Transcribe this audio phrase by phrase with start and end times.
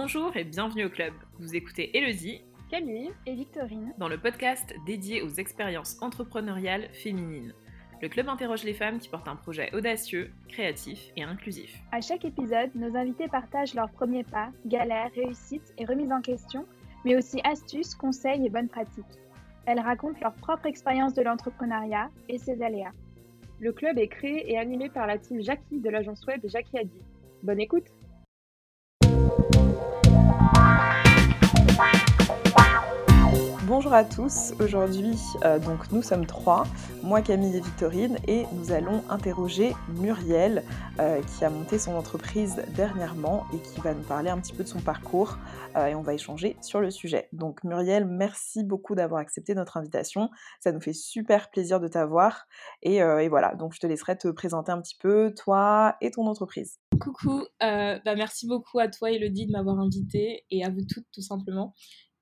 [0.00, 1.12] Bonjour et bienvenue au club.
[1.40, 7.52] Vous écoutez Elodie, Camille et Victorine dans le podcast dédié aux expériences entrepreneuriales féminines.
[8.00, 11.82] Le club interroge les femmes qui portent un projet audacieux, créatif et inclusif.
[11.90, 16.64] À chaque épisode, nos invités partagent leurs premiers pas, galères, réussites et remises en question,
[17.04, 19.04] mais aussi astuces, conseils et bonnes pratiques.
[19.66, 22.92] Elles racontent leur propre expérience de l'entrepreneuriat et ses aléas.
[23.58, 27.00] Le club est créé et animé par la team Jackie de l'agence web Jackie Adi.
[27.42, 27.88] Bonne écoute
[33.78, 36.66] Bonjour à tous, aujourd'hui euh, donc nous sommes trois,
[37.04, 40.64] moi Camille et Victorine et nous allons interroger Muriel
[40.98, 44.64] euh, qui a monté son entreprise dernièrement et qui va nous parler un petit peu
[44.64, 45.38] de son parcours
[45.76, 47.28] euh, et on va échanger sur le sujet.
[47.32, 52.48] Donc Muriel, merci beaucoup d'avoir accepté notre invitation, ça nous fait super plaisir de t'avoir
[52.82, 56.80] et, voilà, donc je te laisserai te présenter un petit peu toi et ton entreprise.
[56.98, 61.22] Coucou, bah merci beaucoup à toi Elodie de m'avoir invitée et à vous toutes tout
[61.22, 61.76] simplement.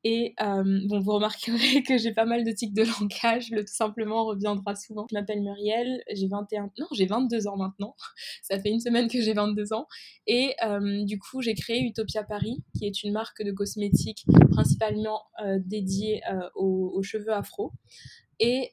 [0.08, 3.74] Et euh, bon, vous remarquerez que j'ai pas mal de tics de langage, le tout
[3.74, 5.04] simplement reviendra souvent.
[5.10, 7.96] Je m'appelle Muriel, j'ai 21, non, j'ai 22 ans maintenant.
[8.42, 9.88] Ça fait une semaine que j'ai 22 ans.
[10.28, 15.22] Et euh, du coup, j'ai créé Utopia Paris, qui est une marque de cosmétiques principalement
[15.44, 16.22] euh, dédiée
[16.54, 17.72] aux, cheveux afro.
[18.38, 18.70] Et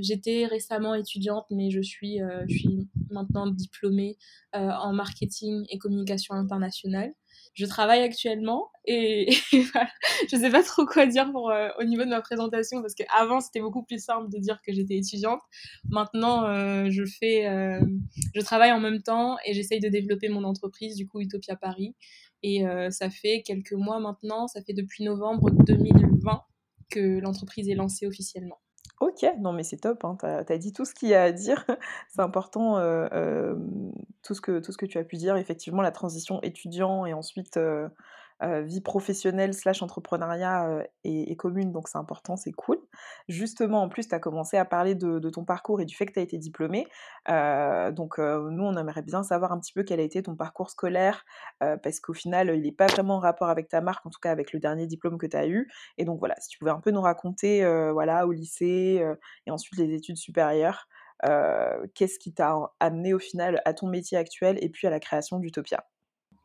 [0.00, 4.16] j'étais récemment étudiante, mais je suis, je suis maintenant diplômée
[4.52, 7.12] en marketing et communication internationale
[7.54, 12.10] je travaille actuellement et, je sais pas trop quoi dire pour, euh, au niveau de
[12.10, 15.40] ma présentation parce qu'avant c'était beaucoup plus simple de dire que j'étais étudiante.
[15.88, 17.80] Maintenant, euh, je fais, euh,
[18.34, 21.94] je travaille en même temps et j'essaye de développer mon entreprise, du coup Utopia Paris.
[22.42, 26.42] Et ça fait quelques mois maintenant, ça fait depuis novembre 2020
[26.90, 28.58] que l'entreprise est lancée officiellement.
[29.00, 31.32] Ok, non mais c'est top, hein, tu as, dit tout ce qu'il y a à
[31.32, 31.64] dire,
[32.10, 32.74] c'est important
[34.22, 37.14] tout, ce que, tout ce que tu as pu dire, effectivement la transition étudiant et
[37.14, 37.88] ensuite euh,
[38.40, 42.78] vie professionnelle slash entrepreneuriat euh, est, commune, donc c'est important, c'est cool.
[43.28, 46.12] Justement, en plus, tu as commencé à parler de, ton parcours et du fait que
[46.12, 46.86] tu as été diplômée.
[47.28, 50.70] Euh, donc nous, on aimerait bien savoir un petit peu quel a été ton parcours
[50.70, 51.24] scolaire,
[51.60, 54.30] parce qu'au final, il n'est pas vraiment en rapport avec ta marque, en tout cas
[54.30, 55.70] avec le dernier diplôme que tu as eu.
[55.98, 59.04] Et donc voilà, si tu pouvais un peu nous raconter, voilà, au lycée
[59.46, 60.88] et ensuite les études supérieures.
[61.94, 65.38] qu'est-ce qui t'a amené au final à ton métier actuel et puis à la création
[65.38, 65.84] d'Utopia?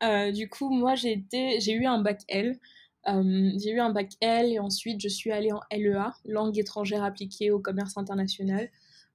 [0.06, 1.24] Euh, du coup, moi, j'ai
[1.68, 2.60] eu un bac L.
[3.08, 7.04] Euh, j'ai eu un bac L et ensuite je suis allée en LEA, langue étrangère
[7.04, 8.70] appliquée au commerce international.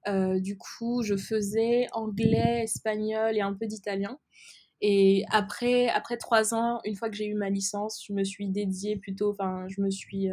[0.07, 4.17] Euh, du coup, je faisais anglais, espagnol et un peu d'italien.
[4.79, 8.47] Et après, après trois ans, une fois que j'ai eu ma licence, je me suis
[8.47, 10.29] dédiée plutôt, enfin, je me suis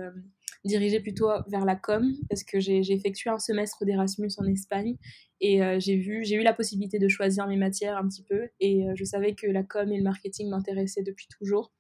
[0.64, 4.96] dirigée plutôt vers la com parce que j'ai effectué un semestre d'Erasmus en Espagne
[5.40, 8.48] et euh, j'ai vu, j'ai eu la possibilité de choisir mes matières un petit peu
[8.60, 11.72] et euh, je savais que la com et le marketing m'intéressaient depuis toujours.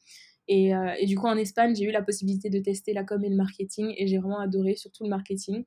[0.46, 3.22] Et, euh, et, du coup, en Espagne, j'ai eu la possibilité de tester la com
[3.22, 5.64] et le marketing et j'ai vraiment adoré, surtout le marketing.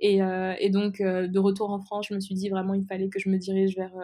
[0.00, 0.20] Et,
[0.60, 3.28] et donc, de retour en France, je me suis dit vraiment, il fallait que je
[3.28, 3.94] me dirige vers,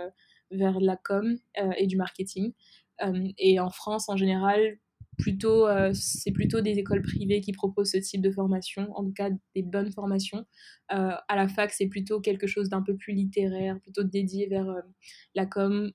[0.50, 1.36] vers la com
[1.76, 2.52] et du marketing.
[3.38, 4.78] et en France, en général,
[5.18, 9.12] plutôt, euh, c'est plutôt des écoles privées qui proposent ce type de formation, en tout
[9.12, 10.44] cas des bonnes formations.
[10.92, 14.68] Euh, à la fac, c'est plutôt quelque chose d'un peu plus littéraire, plutôt dédié vers
[14.68, 14.80] euh,
[15.34, 15.92] la com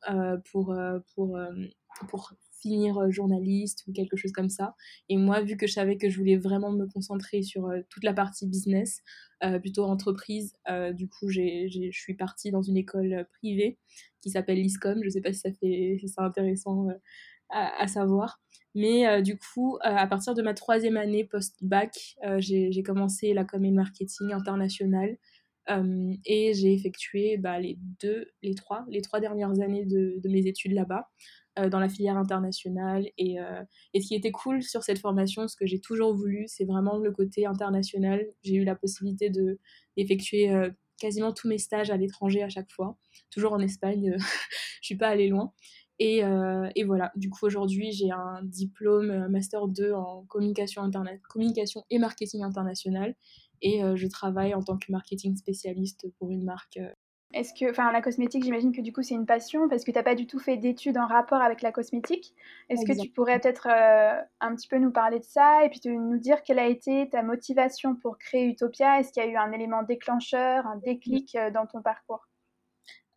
[0.52, 0.76] pour,
[1.14, 1.40] pour,
[2.10, 4.76] pour finir journaliste ou quelque chose comme ça.
[5.08, 8.14] Et moi, vu que je savais que je voulais vraiment me concentrer sur toute la
[8.14, 9.02] partie business,
[9.62, 10.54] plutôt entreprise,
[10.94, 13.78] du coup, je suis partie dans une école privée
[14.22, 15.00] qui s'appelle l'ISCOM.
[15.02, 16.88] Je ne sais pas si ça fait si c'est intéressant
[17.50, 18.42] à, savoir.
[18.76, 23.34] Mais euh, du coup, euh, à partir de ma troisième année post-bac, euh, j'ai commencé
[23.34, 25.18] la com et marketing international
[26.26, 30.72] et j'ai effectué bah, les deux, les trois, les trois dernières années de, mes études
[30.72, 31.08] là-bas
[31.70, 33.08] dans la filière internationale.
[33.20, 33.36] Et,
[33.94, 36.98] et, ce qui était cool sur cette formation, ce que j'ai toujours voulu, c'est vraiment
[36.98, 38.26] le côté international.
[38.42, 39.30] J'ai eu la possibilité
[39.96, 40.50] d'effectuer
[41.00, 42.98] quasiment tous mes stages à l'étranger à chaque fois,
[43.30, 44.16] toujours en Espagne,
[44.82, 45.54] je suis pas allée loin.
[46.02, 51.22] Euh, et, voilà, du coup aujourd'hui j'ai un diplôme euh, Master 2 en communication, internet,
[51.28, 53.16] communication et marketing international.
[53.62, 56.80] Et euh, je travaille en tant que marketing spécialiste pour une marque.
[57.32, 59.98] Est-ce que, enfin la cosmétique j'imagine que du coup c'est une passion parce que tu
[59.98, 62.34] n'as pas du tout fait d'études en rapport avec la cosmétique.
[62.70, 66.18] Est-ce que tu pourrais peut-être un petit peu nous parler de ça et puis nous
[66.18, 69.00] dire quelle a été ta motivation pour créer Utopia?
[69.00, 72.29] Est-ce qu'il y a eu un élément déclencheur, un déclic dans ton parcours?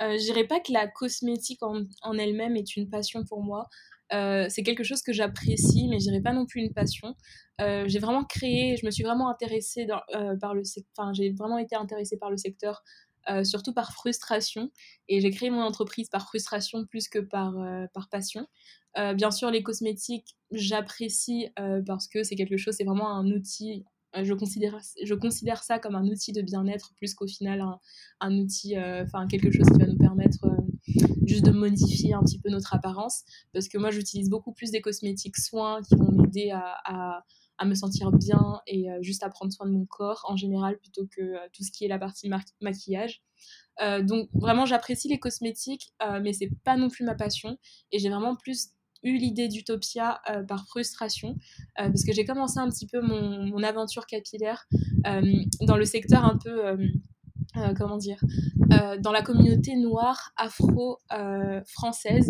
[0.02, 3.68] Euh, je dirais pas que la cosmétique en, elle-même est une passion pour moi.
[4.12, 7.14] Euh, c'est quelque chose que j'apprécie, mais je dirais pas non plus une passion.
[7.60, 9.86] Euh, j'ai vraiment créé, je me suis vraiment intéressée
[10.40, 10.62] par le
[10.96, 12.82] enfin, j'ai vraiment été intéressée par le secteur,
[13.44, 14.70] surtout par frustration.
[15.08, 17.54] Et j'ai créé mon entreprise par frustration plus que par
[18.10, 18.46] passion.
[18.96, 21.48] bien sûr, les cosmétiques, j'apprécie
[21.86, 23.84] parce que c'est quelque chose, c'est vraiment un outil
[24.14, 27.64] je considère, je considère ça comme un outil de bien-être plus qu'au final
[28.20, 30.46] un, outil, enfin quelque chose qui va nous permettre
[31.26, 33.22] juste de modifier un petit peu notre apparence.
[33.52, 37.22] Parce que moi, j'utilise beaucoup plus des cosmétiques soins qui vont m'aider à,
[37.64, 41.06] me sentir bien et euh, juste à prendre soin de mon corps en général plutôt
[41.06, 42.28] que euh, tout ce qui est la partie
[42.60, 43.22] maquillage.
[43.80, 45.92] Euh, donc vraiment, j'apprécie les cosmétiques,
[46.22, 47.56] mais c'est pas non plus ma passion.
[47.92, 48.70] Et j'ai vraiment plus
[49.02, 51.36] eu l'idée d'Utopia par frustration,
[51.76, 54.66] parce que j'ai commencé un petit peu mon, mon aventure capillaire
[55.60, 56.76] dans le secteur un peu
[57.58, 58.18] euh, comment dire,
[58.72, 62.26] euh, dans la communauté noire afro-française,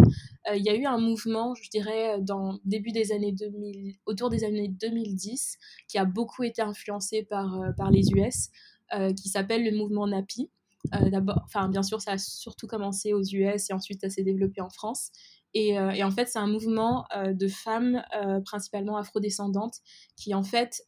[0.51, 4.31] euh, il y a eu un mouvement, je dirais, dans début des années 2000, autour
[4.31, 8.49] des années 2010, qui a beaucoup été influencé par, par les US,
[9.17, 10.51] qui s'appelle le mouvement NAPI.
[11.11, 14.69] D'abord, bien sûr, ça a surtout commencé aux US et ensuite ça s'est développé en
[14.69, 15.13] France.
[15.55, 18.03] Et, et, en fait, c'est un mouvement de femmes,
[18.45, 19.77] principalement afrodescendantes,
[20.17, 20.83] qui en fait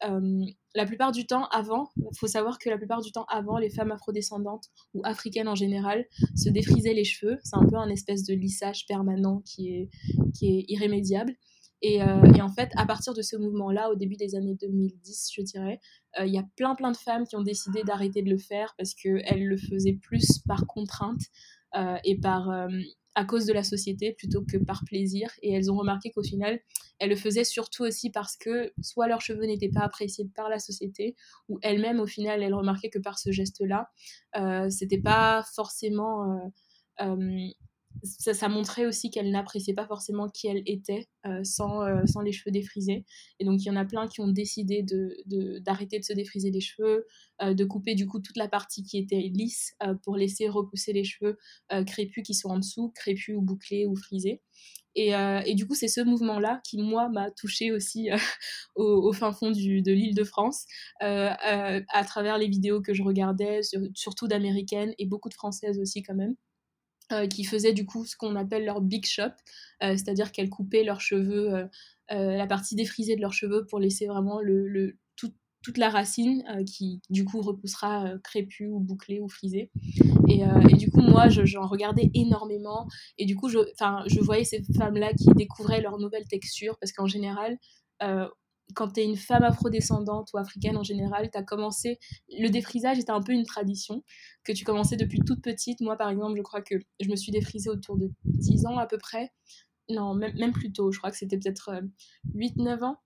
[0.75, 3.70] la plupart du temps avant, il faut savoir que la plupart du temps avant, les
[3.70, 6.06] femmes afrodescendantes ou africaines en général
[6.37, 7.38] se défrisaient les cheveux.
[7.44, 9.90] C'est un peu un espèce de lissage permanent qui est,
[10.34, 11.34] qui est irrémédiable.
[11.81, 15.31] Et, euh, et, en fait, à partir de ce mouvement-là, au début des années 2010,
[15.37, 15.81] je dirais,
[16.19, 18.75] euh, il y a plein plein de femmes qui ont décidé d'arrêter de le faire
[18.78, 21.20] parce qu'elles le faisaient plus par contrainte
[21.76, 22.49] euh, et par
[23.14, 25.31] à cause de la société plutôt que par plaisir.
[25.43, 26.61] Et elles ont remarqué qu'au final,
[26.99, 30.58] elles le faisaient surtout aussi parce que soit leurs cheveux n'étaient pas appréciés par la
[30.58, 31.16] société,
[31.49, 33.90] ou elles-mêmes, au final, elles remarquaient que par ce geste-là,
[34.37, 36.50] euh, c'était pas forcément
[37.00, 37.49] euh,
[38.02, 42.32] ça, montrait aussi qu'elle n'appréciait pas forcément qui elle était euh, sans, euh, sans les
[42.32, 43.05] cheveux défrisés.
[43.41, 44.85] Et donc il y en a plein qui ont décidé
[45.61, 47.06] d'arrêter de, de, se défriser les cheveux,
[47.43, 51.05] euh, de couper du coup toute la partie qui était lisse pour laisser repousser les
[51.05, 51.38] cheveux
[51.87, 54.43] crépus qui sont en dessous, crépus ou bouclés ou frisés.
[54.97, 58.11] Et, et du coup, c'est ce mouvement-là qui, moi, m'a touchée aussi
[58.76, 60.67] au, fin fond du, de l'île de France,
[61.00, 63.61] à travers les vidéos que je regardais,
[63.94, 66.37] surtout d'américaines et beaucoup de françaises aussi quand même.
[67.12, 69.24] Euh, qui faisaient du coup ce qu'on appelle leur big shop,
[69.82, 71.66] euh, c'est-à-dire qu'elles coupaient leurs cheveux, euh,
[72.08, 74.96] la partie défrisée de leurs cheveux pour laisser vraiment le,
[75.62, 79.70] toute la racine qui du coup repoussera crépue ou bouclée ou frisée.
[80.28, 80.42] Et,
[80.76, 82.86] du coup moi j'en regardais énormément
[83.16, 83.58] et du coup je,
[84.06, 87.56] je voyais ces femmes-là qui découvraient leur nouvelle texture parce qu'en général
[88.75, 91.99] quand tu es une femme afrodescendante ou africaine en général, tu as commencé.
[92.28, 94.02] Le défrisage était un peu une tradition
[94.44, 95.81] que tu commençais depuis toute petite.
[95.81, 98.87] Moi, par exemple, je crois que je me suis défrisée autour de 10 ans à
[98.87, 99.32] peu près.
[99.88, 100.90] Non, même, même plus tôt.
[100.93, 101.70] Je crois que c'était peut-être
[102.34, 102.96] 8-9 euh, ans.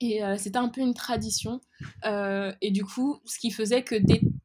[0.00, 1.60] Et euh, c'était un peu une tradition.
[2.04, 3.96] Euh, et du coup, ce qui faisait que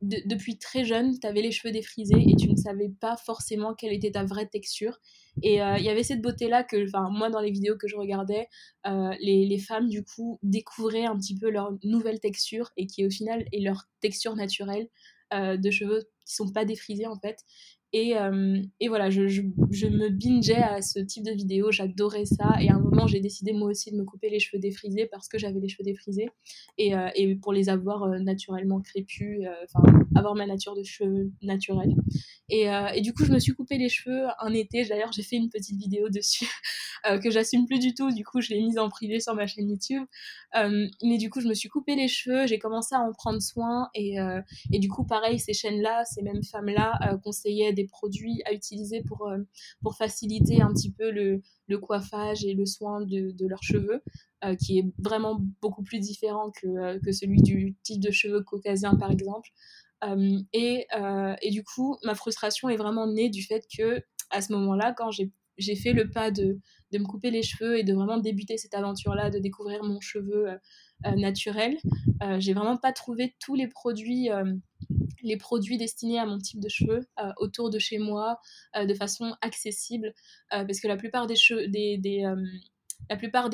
[0.04, 3.94] depuis très jeune, tu avais les cheveux défrisés et tu ne savais pas forcément quelle
[3.94, 5.00] était ta vraie texture.
[5.42, 8.48] Et euh, il y avait cette beauté-là que, moi, dans les vidéos que je regardais,
[8.86, 13.10] les, les, femmes, du coup, découvraient un petit peu leur nouvelle texture et qui, au
[13.10, 14.88] final, est leur texture naturelle
[15.32, 17.44] de cheveux qui sont pas défrisés, en fait.
[17.96, 19.44] Et, euh, et voilà, je, je,
[19.88, 22.56] me bingeais à ce type de vidéo, j'adorais ça.
[22.60, 25.28] Et à un moment, j'ai décidé moi aussi de me couper les cheveux défrisés parce
[25.28, 26.30] que j'avais les cheveux défrisés.
[26.80, 29.84] Et, euh, et pour les avoir euh, naturellement crépus, enfin,
[30.16, 31.94] avoir ma nature de cheveux naturelle.
[32.50, 34.86] Et, et, du coup, je me suis coupé les cheveux un été.
[34.86, 36.48] D'ailleurs, j'ai fait une petite vidéo dessus
[37.24, 38.12] que j'assume plus du tout.
[38.12, 40.04] Du coup, je l'ai mise en privé sur ma chaîne YouTube.
[40.54, 43.90] mais du coup, je me suis coupé les cheveux, j'ai commencé à en prendre soin.
[43.96, 44.18] Et,
[44.72, 49.28] et du coup, pareil, ces chaînes-là, ces mêmes femmes-là conseillaient des produits à utiliser pour,
[49.28, 49.40] euh,
[49.82, 54.02] pour faciliter un petit peu le, le coiffage et le soin de, de leurs cheveux,
[54.44, 58.44] euh, qui est vraiment beaucoup plus différent que, euh, que, celui du type de cheveux
[58.44, 59.50] caucasien, par exemple.
[60.54, 60.86] et,
[61.42, 65.12] et, du coup, ma frustration est vraiment née du fait que, à ce moment-là, quand
[65.12, 66.60] j'ai fait le pas de,
[66.94, 70.48] de, me couper les cheveux et de vraiment débuter cette aventure-là, de découvrir mon cheveu
[71.16, 71.78] naturel,
[72.40, 74.30] j'ai vraiment pas trouvé tous les produits
[75.24, 78.40] les produits destinés à mon type de cheveux euh, autour de chez moi
[78.76, 80.14] euh, de façon accessible
[80.54, 81.36] euh, parce que la plupart des,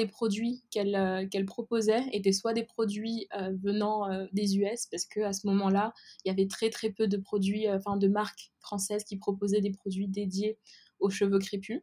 [0.07, 3.27] produits qu'elle qu'elle proposait étaient soit des produits
[3.63, 5.93] venant des US parce que à ce moment-là
[6.23, 9.71] il y avait très très peu de produits enfin de marques françaises qui proposaient des
[9.71, 10.57] produits dédiés
[10.99, 11.81] aux cheveux crépus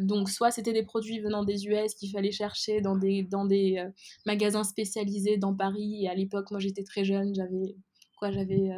[0.00, 3.84] donc soit c'était des produits venant des US qu'il fallait chercher dans des, dans des
[4.26, 6.04] magasins spécialisés dans Paris.
[6.04, 7.76] Et à l'époque moi j'étais très jeune j'avais
[8.30, 8.70] j'avais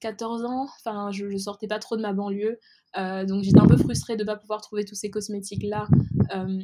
[0.00, 2.58] 14 euh, ans, enfin, je, je, sortais pas trop de ma banlieue,
[2.96, 5.86] euh, donc j'étais un peu frustrée de ne pas pouvoir trouver tous ces cosmétiques-là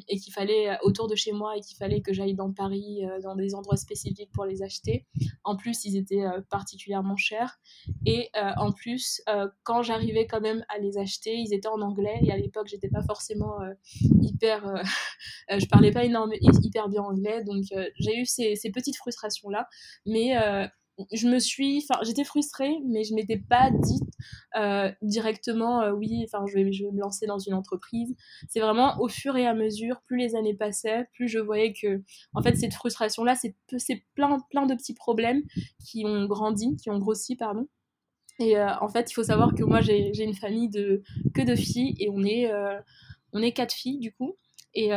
[0.08, 3.34] et qu'il fallait autour de chez moi et qu'il fallait que j'aille dans Paris, dans
[3.34, 5.06] des endroits spécifiques pour les acheter.
[5.44, 7.58] En plus, ils étaient particulièrement chers.
[8.04, 9.22] Et en plus,
[9.62, 12.18] quand j'arrivais quand même à les acheter, ils étaient en anglais.
[12.22, 13.58] Et à l'époque, j'étais pas forcément
[14.22, 14.82] hyper.
[15.48, 17.42] je parlais pas énormément, hyper bien anglais.
[17.44, 17.64] Donc,
[17.98, 19.68] j'ai eu ces, ces petites frustrations-là.
[20.04, 20.34] Mais
[21.12, 24.00] je me suis, j'étais frustrée, mais je m'étais pas dit
[24.56, 28.16] euh, directement, euh, oui, enfin, je vais, je vais me lancer dans une entreprise.
[28.48, 32.02] C'est vraiment au fur et à mesure, plus les années passaient, plus je voyais que,
[32.34, 35.42] en fait, cette frustration-là, c'est, c'est plein, plein de petits problèmes
[35.84, 37.68] qui ont grandi, qui ont grossi, pardon.
[38.38, 41.02] Et euh, en fait, il faut savoir que moi, j'ai, j'ai une famille de
[41.34, 42.50] que de filles et on est,
[43.32, 44.36] on est quatre filles du coup.
[44.74, 44.90] Et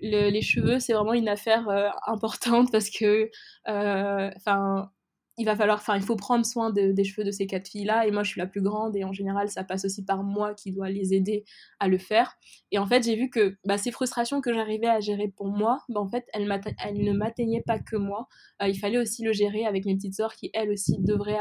[0.00, 1.68] les cheveux, c'est vraiment une affaire
[2.06, 3.30] importante parce que,
[3.66, 4.90] enfin
[5.38, 8.06] il va falloir, enfin, il faut prendre soin des cheveux de ces quatre filles-là.
[8.06, 10.52] Et moi, je suis la plus grande et en général, ça passe aussi par moi
[10.52, 11.44] qui dois les aider
[11.78, 12.34] à le faire.
[12.72, 15.78] Et en fait, j'ai vu que bah, ces frustrations que j'arrivais à gérer pour moi,
[15.88, 18.26] bah, fait, elles, ne m'atteignaient pas que moi.
[18.62, 21.38] Euh, il fallait aussi le gérer avec mes petites sœurs qui, elles aussi, devraient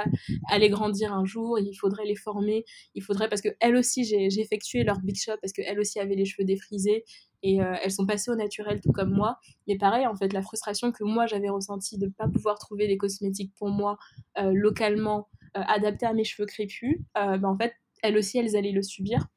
[0.49, 1.57] aller grandir un jour.
[1.57, 2.65] Il faudrait les former.
[2.93, 6.15] Il faudrait, parce que elles aussi, j'ai effectué leur big shop parce qu'elles aussi avaient
[6.15, 7.03] les cheveux défrisés
[7.43, 9.39] et euh, elles sont passées au naturel tout comme moi.
[9.67, 12.87] Mais pareil, en fait, la frustration que moi j'avais ressentie de ne pas pouvoir trouver
[12.87, 13.97] des cosmétiques pour moi
[14.37, 18.71] euh, localement euh, adaptés à mes cheveux crépus, bah, en fait, elles aussi, elles allaient
[18.71, 19.27] le subir.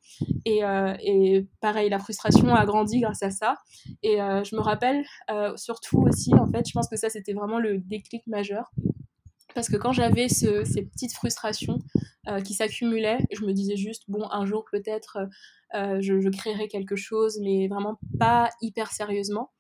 [0.45, 0.61] Et,
[1.61, 3.57] pareil, la frustration a grandi grâce à ça.
[4.03, 5.03] Et je me rappelle
[5.57, 8.71] surtout aussi, en fait, je pense que ça, c'était vraiment le déclic majeur.
[9.55, 11.79] Parce que quand j'avais ce, ces petites frustrations
[12.45, 15.19] qui s'accumulaient, je me disais juste, bon, un jour peut-être
[15.75, 19.51] euh, je, créerai quelque chose, mais vraiment pas hyper sérieusement.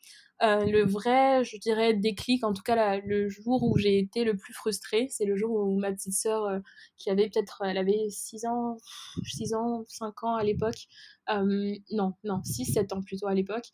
[0.43, 4.37] Euh, le vrai, je dirais, déclic, en tout cas le jour où j'ai été le
[4.37, 6.59] plus frustrée, c'est le jour où ma petite sœur, euh,
[6.97, 8.79] qui avait peut-être, elle avait 6 ans,
[9.25, 10.89] 6 ans, 5 ans à l'époque,
[11.29, 13.67] non, non, 6, 7 ans plutôt à l'époque,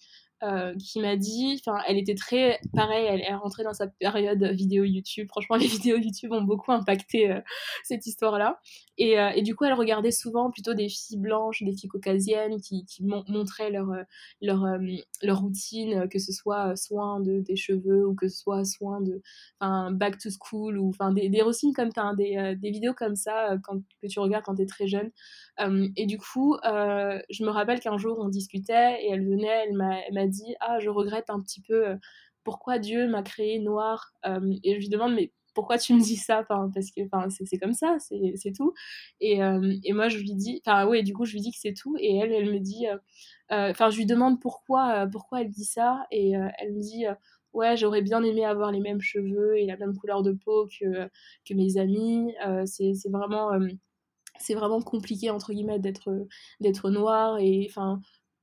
[0.46, 4.44] euh, qui m'a dit, enfin, elle était très, pareil, elle est rentrée dans sa période
[4.44, 5.26] vidéo YouTube.
[5.28, 7.40] Franchement, les vidéos YouTube ont beaucoup impacté euh,
[7.82, 8.60] cette histoire-là.
[8.96, 12.60] Et, euh, et, du coup, elle regardait souvent plutôt des filles blanches, des filles caucasiennes
[12.60, 13.88] qui, montraient leur,
[14.40, 19.20] leur, routine, que ce soit soin de, des cheveux ou que ce soit soin de,
[19.60, 23.56] back to school ou, des, des routines comme ça, des, des vidéos comme ça
[24.00, 25.10] que tu regardes quand tu es très jeune.
[25.96, 29.74] et du coup, je me rappelle qu'un jour, on discutait et elle venait, elle
[30.14, 31.96] m'a dit ah je regrette un petit peu euh,
[32.44, 36.16] pourquoi Dieu m'a créé noir euh, et je lui demande mais pourquoi tu me dis
[36.16, 36.40] ça?
[36.40, 38.74] Enfin, parce que enfin c'est comme ça c'est tout.
[39.20, 41.58] Et, euh, et, moi je lui dis enfin oui du coup je lui dis que
[41.58, 41.96] c'est tout.
[41.98, 42.86] Et elle elle me dit
[43.50, 46.06] enfin je lui demande pourquoi pourquoi elle dit ça.
[46.10, 47.04] Et elle me dit
[47.54, 51.08] ouais j'aurais bien aimé avoir les mêmes cheveux et la même couleur de peau que,
[51.48, 52.34] que mes amis.
[52.66, 53.50] C'est vraiment
[54.38, 56.26] c'est vraiment compliqué entre guillemets d'être
[56.60, 58.00] d'être noir et enfin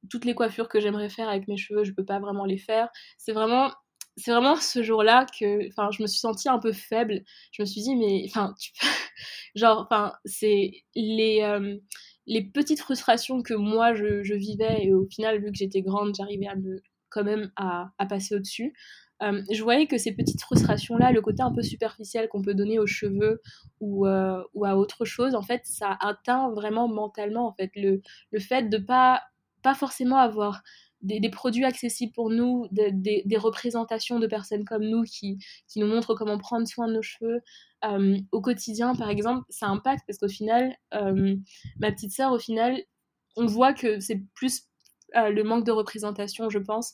[0.09, 2.89] toutes les coiffures que j'aimerais faire avec mes cheveux, je peux pas vraiment les faire.
[3.17, 3.71] C'est vraiment
[4.17, 7.23] c'est vraiment ce jour-là que enfin je me suis sentie un peu faible.
[7.51, 8.71] Je me suis dit mais enfin tu
[9.55, 11.77] genre enfin c'est les euh,
[12.25, 16.47] les petites frustrations que moi je, vivais et au final vu que j'étais grande, j'arrivais
[16.47, 18.73] à me quand même à, passer au-dessus.
[19.21, 22.79] Euh, je voyais que ces petites frustrations-là, le côté un peu superficiel qu'on peut donner
[22.79, 23.41] aux cheveux
[23.79, 28.01] ou, euh, ou, à autre chose, en fait, ça atteint vraiment mentalement, en fait, le,
[28.31, 29.21] le fait de pas
[29.63, 30.61] pas forcément avoir
[31.03, 36.15] des, produits accessibles pour nous, des représentations de personnes comme nous qui, qui, nous montrent
[36.15, 37.41] comment prendre soin de nos cheveux.
[37.85, 41.35] Euh, au quotidien, par exemple, ça impacte parce qu'au final, euh,
[41.79, 42.81] ma petite sœur, au final,
[43.35, 44.63] on voit que c'est plus
[45.15, 46.93] euh, le manque de représentation, je pense,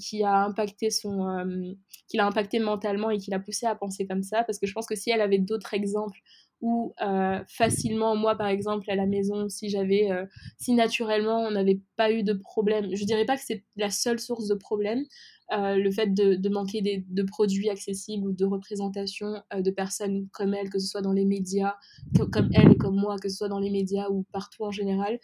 [0.00, 1.76] qui a impacté son,
[2.08, 4.44] qui l'a impacté mentalement et qui l'a poussé à penser comme ça.
[4.44, 6.18] Parce que je pense que si elle avait d'autres exemples
[6.64, 10.24] ou euh, facilement, moi par exemple, à la maison, si j'avais, euh,
[10.56, 14.18] si naturellement on n'avait pas eu de problème, je dirais pas que c'est la seule
[14.18, 15.04] source de problème,
[15.52, 20.70] euh, le fait de, manquer de produits accessibles ou de représentation de personnes comme elle,
[20.70, 21.74] que ce soit dans les médias,
[22.32, 25.20] comme elle et comme moi, que ce soit dans les médias ou partout en général,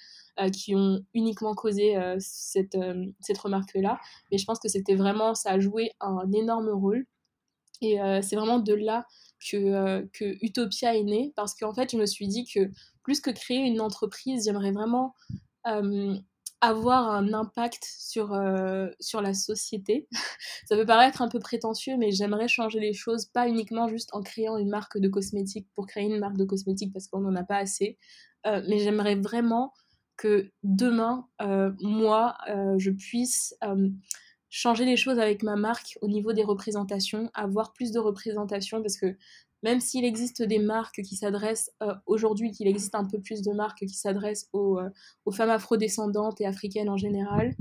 [0.52, 2.76] qui ont uniquement causé cette,
[3.20, 3.98] cette remarque-là.
[4.30, 7.06] Mais je pense que c'était vraiment, ça a joué un énorme rôle.
[7.80, 9.06] Et c'est vraiment de là
[9.40, 12.70] que, euh, que Utopia est né parce qu'en fait, je me suis dit que
[13.02, 15.14] plus que créer une entreprise, j'aimerais vraiment
[15.66, 16.14] euh,
[16.60, 20.06] avoir un impact sur, euh, sur la société.
[20.68, 24.22] Ça peut paraître un peu prétentieux, mais j'aimerais changer les choses, pas uniquement juste en
[24.22, 27.44] créant une marque de cosmétiques pour créer une marque de cosmétiques parce qu'on n'en a
[27.44, 27.98] pas assez,
[28.44, 29.72] mais j'aimerais vraiment
[30.16, 31.26] que demain,
[31.80, 32.36] moi,
[32.78, 33.54] je puisse
[34.50, 38.96] changer les choses avec ma marque au niveau des représentations, avoir plus de représentations parce
[38.96, 39.16] que
[39.62, 43.52] même s'il existe des marques qui s'adressent euh, aujourd'hui, qu'il existe un peu plus de
[43.52, 44.90] marques qui s'adressent aux, euh,
[45.24, 47.54] aux, femmes afrodescendantes et africaines en général,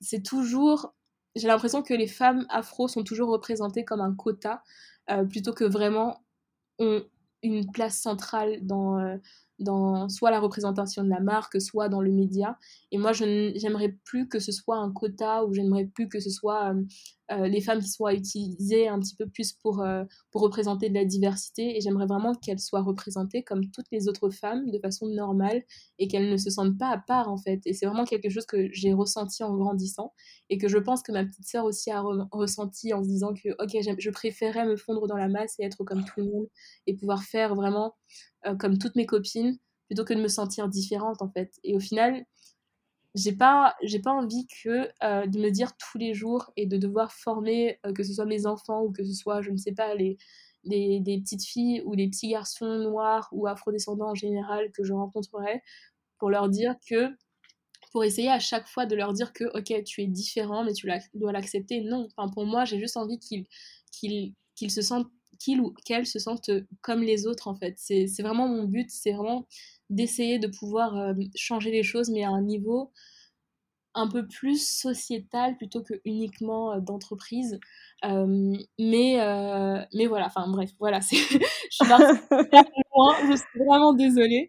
[0.00, 0.94] c'est toujours
[1.36, 4.64] j'ai l'impression que les femmes afro sont toujours représentées comme un quota
[5.30, 6.24] plutôt que vraiment
[6.80, 7.04] ont
[7.44, 8.98] une place centrale dans,
[9.58, 12.58] dans soit la représentation de la marque, soit dans le média.
[12.90, 16.30] Et moi, je j'aimerais plus que ce soit un quota ou j'aimerais plus que ce
[16.30, 16.82] soit euh,
[17.32, 20.94] euh, les femmes qui soient utilisées un petit peu plus pour, euh, pour représenter de
[20.94, 21.76] la diversité.
[21.76, 25.62] Et j'aimerais vraiment qu'elles soient représentées comme toutes les autres femmes de façon normale
[25.98, 27.60] et qu'elles ne se sentent pas à part en fait.
[27.64, 30.12] Et c'est vraiment quelque chose que j'ai ressenti en grandissant
[30.50, 33.50] et que je pense que ma petite sœur aussi a ressenti en se disant que
[33.62, 36.46] ok, je préférais me fondre dans la masse et être comme tout le monde
[36.86, 37.94] et pouvoir faire vraiment
[38.46, 41.52] euh, comme toutes mes copines, plutôt que de me sentir différente en fait.
[41.64, 42.24] Et au final,
[43.14, 46.76] j'ai pas j'ai pas envie que euh, de me dire tous les jours et de
[46.76, 49.72] devoir former euh, que ce soit mes enfants ou que ce soit je ne sais
[49.72, 50.18] pas les
[50.64, 55.62] des petites filles ou les petits garçons noirs ou afrodescendants en général que je rencontrerai
[56.18, 57.10] pour leur dire que
[57.92, 60.88] pour essayer à chaque fois de leur dire que ok tu es différent mais tu
[61.14, 63.46] dois l'accepter non enfin pour moi j'ai juste envie qu'ils
[63.92, 65.10] qu'ils qu'ils se sentent
[65.44, 67.74] qu'il ou qu'elle se sentent comme les autres en fait.
[67.76, 69.46] C'est vraiment mon but, c'est vraiment
[69.90, 72.90] d'essayer de pouvoir euh, changer les choses, mais à un niveau
[73.96, 77.60] un peu plus sociétal plutôt que uniquement euh, d'entreprise.
[78.04, 79.18] Euh, mais,
[79.94, 82.20] mais voilà, enfin bref, voilà, je suis partie
[82.94, 84.48] loin, je suis vraiment désolée.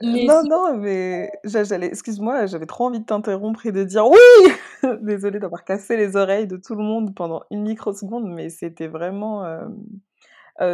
[0.00, 4.52] Mais non, non, mais j'allais, excuse-moi, j'avais trop envie de t'interrompre et de dire oui
[5.02, 9.42] Désolée d'avoir cassé les oreilles de tout le monde pendant une microseconde, mais c'était vraiment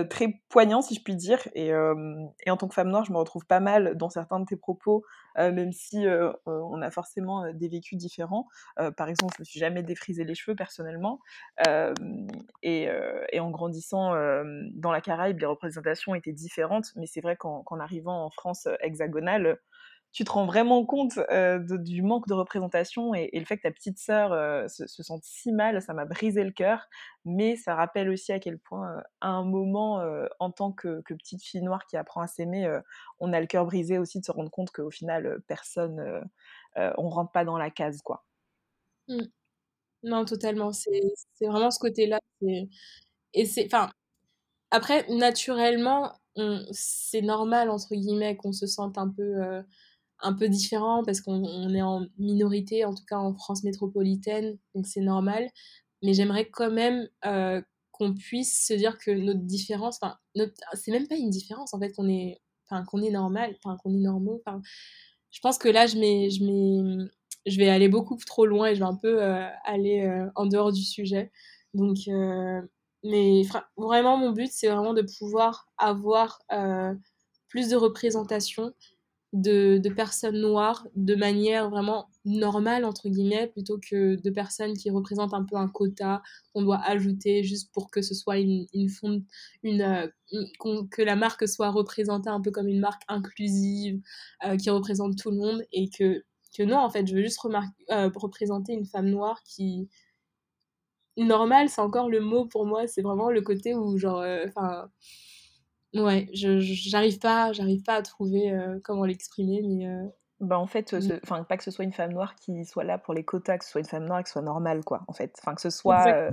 [0.09, 1.41] très poignant, si je puis dire.
[1.55, 4.45] Et, et, en tant que femme noire, je me retrouve pas mal dans certains de
[4.45, 5.05] tes propos,
[5.37, 6.07] même si
[6.47, 8.47] on a forcément des vécus différents.
[8.97, 11.21] par exemple, je me suis jamais défrisé les cheveux personnellement.
[12.63, 12.89] Et,
[13.41, 14.13] en grandissant
[14.75, 16.93] dans la Caraïbe, les représentations étaient différentes.
[16.97, 19.59] Mais c'est vrai qu'en arrivant en France hexagonale,
[20.13, 21.19] tu te rends vraiment compte
[21.71, 24.31] du manque de représentation et, le fait que ta petite sœur
[24.69, 26.89] se, sente si mal, ça m'a brisé le cœur.
[27.25, 30.03] Mais ça rappelle aussi à quel point, à un moment,
[30.41, 32.81] en tant que, petite fille noire qui apprend à s'aimer,
[33.21, 36.29] on a le cœur brisé aussi de se rendre compte qu'au final, personne,
[36.77, 38.25] on rentre pas dans la case, quoi.
[39.09, 39.23] Mmh.
[40.03, 40.73] Non, totalement.
[40.73, 40.91] C'est
[41.47, 42.19] vraiment ce côté-là.
[42.43, 43.91] Et c'est, enfin,
[44.71, 46.13] après, naturellement,
[46.73, 49.63] c'est normal entre guillemets qu'on se sente un peu
[50.23, 54.87] un peu différent parce qu'on est en minorité, en tout cas en France métropolitaine, donc
[54.87, 55.49] c'est normal.
[56.03, 57.61] Mais j'aimerais quand même euh,
[57.93, 60.17] qu'on puisse se dire que notre différence, enfin,
[60.75, 63.93] c'est même pas une différence en fait, qu'on est, enfin, qu'on est normal, enfin, qu'on
[63.95, 64.43] est normaux.
[65.31, 67.09] Je pense que là, je, mets, je, mets,
[67.47, 70.47] je vais aller beaucoup trop loin et je vais un peu euh, aller euh, en
[70.47, 71.31] dehors du sujet.
[71.75, 71.99] Donc,
[73.05, 73.43] mais
[73.77, 76.41] vraiment, mon but, c'est vraiment de pouvoir avoir
[77.49, 78.73] plus de représentation
[79.33, 85.35] de, personnes noires de manière vraiment normale, entre guillemets, plutôt que de personnes qui représentent
[85.35, 88.89] un peu un quota qu'on doit ajouter juste pour que ce soit une, une,
[89.63, 90.07] une, euh,
[90.91, 94.01] que la marque soit représentée un peu comme une marque inclusive,
[94.45, 96.25] euh, qui représente tout le monde, et que,
[96.57, 97.41] que non, en fait, je veux juste
[97.91, 99.89] euh, représenter une femme noire qui...
[101.17, 104.89] Normale, c'est encore le mot pour moi, c'est vraiment le côté où, genre, enfin
[105.95, 110.07] Ouais, je j'arrive pas j'arrive pas à trouver, euh, comment l'exprimer, mais euh,
[110.41, 113.13] Bah, en fait, enfin, pas que ce soit une femme noire qui soit là pour
[113.13, 115.35] les quotas, que ce soit une femme noire ce soit normal, quoi, en fait.
[115.39, 116.31] Enfin, que ce soit, euh,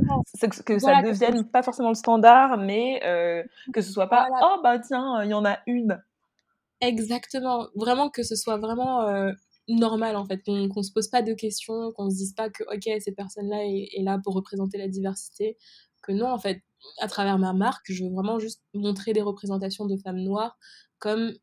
[0.65, 3.01] que ça devienne pas forcément le standard, mais
[3.73, 6.01] que ce soit pas: «Oh bah tiens, il y en a une».
[6.81, 9.07] Exactement, vraiment que ce soit vraiment,
[9.67, 12.63] normal, en fait, qu'on qu'on se pose pas de questions, qu'on se dise pas que:
[12.65, 15.57] «OK, cette personne-là est est là pour représenter la diversité»,
[16.03, 16.61] que non, en fait,
[16.99, 20.57] à travers ma marque, je veux vraiment juste montrer des représentations de femmes noires
[20.99, 21.33] comme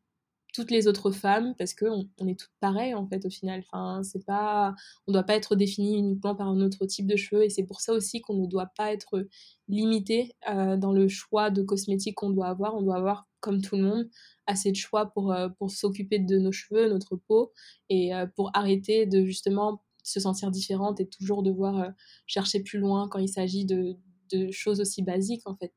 [0.55, 3.61] toutes les autres femmes parce qu'on on est toutes pareilles en fait au final.
[3.67, 4.73] Enfin c'est pas
[5.05, 7.81] on doit pas être défini uniquement par un autre type de cheveux et c'est pour
[7.81, 9.27] ça aussi qu'on ne doit pas être
[9.67, 12.75] limité euh, dans le choix de cosmétiques qu'on doit avoir.
[12.75, 14.09] On doit avoir comme tout le monde
[14.47, 17.51] assez de choix pour euh, pour s'occuper de nos cheveux notre peau
[17.89, 21.91] et euh, pour arrêter de justement se sentir différente et toujours devoir
[22.27, 23.97] chercher plus loin quand il s'agit de
[24.31, 25.73] de choses aussi basiques en fait.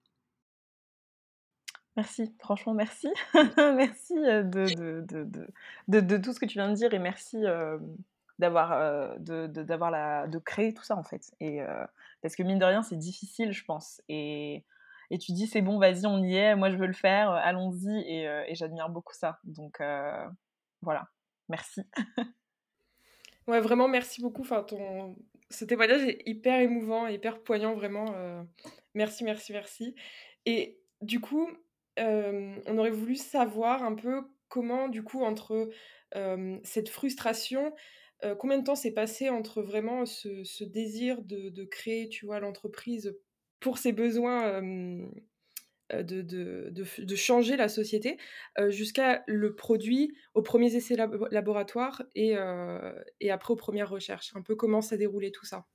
[1.96, 3.08] Merci, franchement merci.
[3.56, 5.00] merci de de,
[5.88, 7.42] de, de, tout ce que tu viens de dire et merci
[8.38, 11.32] d'avoir de, d'avoir la de créer tout ça en fait.
[11.40, 11.61] Et
[12.22, 14.00] parce que mine de rien c'est difficile je pense.
[14.08, 14.64] Et,
[15.11, 17.98] et tu dis c'est bon vas-y on y est, moi je veux le faire, allons-y
[18.08, 19.40] et j'admire beaucoup ça.
[19.44, 19.80] Donc
[20.82, 21.08] voilà,
[21.48, 21.82] merci.
[23.48, 24.42] ouais vraiment merci beaucoup.
[24.42, 24.64] Enfin
[25.50, 28.14] ce témoignage est hyper émouvant, hyper poignant, vraiment.
[28.14, 28.42] Euh,
[28.94, 29.94] merci, merci, merci.
[30.46, 31.48] Et du coup,
[31.98, 35.70] euh, on aurait voulu savoir un peu comment, du coup, entre
[36.14, 37.74] euh, cette frustration
[38.40, 43.16] combien de temps s'est passé entre vraiment ce, désir de, créer, tu vois, l'entreprise
[43.61, 44.61] pour ses besoins
[45.92, 46.22] de,
[46.70, 48.18] de, changer la société,
[48.68, 50.96] jusqu'à le produit, aux premiers essais
[51.31, 52.35] laboratoires et,
[53.20, 54.33] et après aux premières recherches.
[54.35, 55.66] Un peu comment ça déroulé tout ça.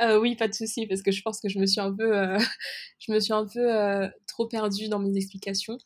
[0.00, 2.16] Euh, oui, pas de souci, parce que je pense que je me suis un peu,
[2.16, 2.38] euh,
[2.98, 5.78] je me suis un peu euh, trop perdue dans mes explications.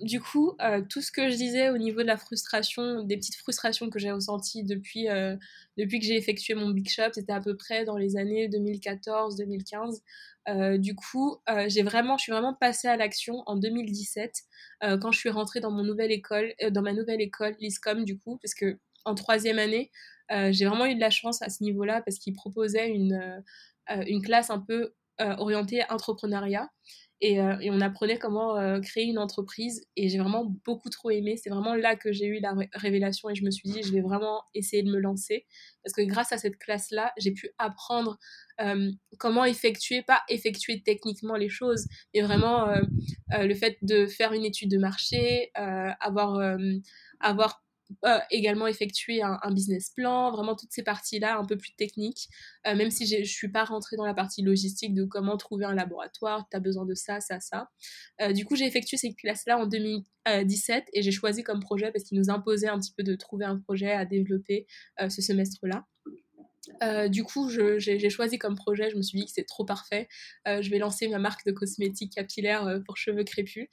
[0.00, 0.56] du coup,
[0.88, 4.10] tout ce que je disais au niveau de la frustration, des petites frustrations que j'ai
[4.10, 5.06] ressenties depuis,
[5.76, 10.78] depuis que j'ai effectué mon Big Shop, c'était à peu près dans les années 2014-2015.
[10.78, 14.42] du coup, j'ai vraiment, je suis vraiment passée à l'action en 2017
[15.00, 18.38] quand je suis rentrée dans mon nouvelle école, dans ma nouvelle école, l'ISCOM, du coup,
[18.42, 19.90] parce que en troisième année,
[20.32, 23.42] euh, j'ai vraiment eu de la chance à ce niveau-là parce qu'ils proposaient une,
[23.90, 26.68] euh, une classe un peu euh, orientée entrepreneuriat.
[27.20, 31.36] Et, et, on apprenait comment créer une entreprise et j'ai vraiment beaucoup trop aimé.
[31.36, 34.02] C'est vraiment là que j'ai eu la révélation et je me suis dit je vais
[34.02, 35.46] vraiment essayer de me lancer
[35.82, 38.18] parce que grâce à cette classe-là, j'ai pu apprendre
[39.18, 42.68] comment effectuer, pas effectuer techniquement les choses, mais vraiment
[43.30, 46.58] le fait de faire une étude de marché, avoir,
[47.20, 47.65] avoir
[48.04, 52.28] euh, également effectuer un, business plan, vraiment toutes ces parties-là un peu plus techniques,
[52.66, 55.66] euh, même si je ne suis pas rentrée dans la partie logistique de comment trouver
[55.66, 57.70] un laboratoire, tu as besoin de ça, ça, ça.
[58.20, 62.04] Euh, du coup, j'ai effectué ces classes-là en 2017 et j'ai choisi comme projet parce
[62.04, 64.66] qu'il nous imposait un petit peu de trouver un projet à développer
[65.08, 65.86] ce semestre-là.
[67.08, 70.08] du coup, j'ai choisi comme projet, je me suis dit que c'est trop parfait.
[70.44, 73.68] je vais lancer ma marque de cosmétiques capillaires pour cheveux crépus.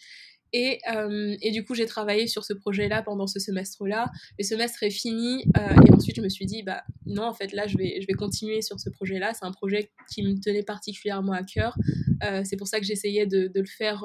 [0.53, 4.11] Et, euh, et, du coup, j'ai travaillé sur ce projet-là pendant ce semestre-là.
[4.37, 7.53] Le semestre est fini euh, et ensuite je me suis dit, bah non, en fait
[7.53, 9.33] là, je vais, je vais continuer sur ce projet-là.
[9.33, 11.75] C'est un projet qui me tenait particulièrement à cœur.
[12.23, 14.03] Euh, c'est pour ça que j'essayais de, de, le faire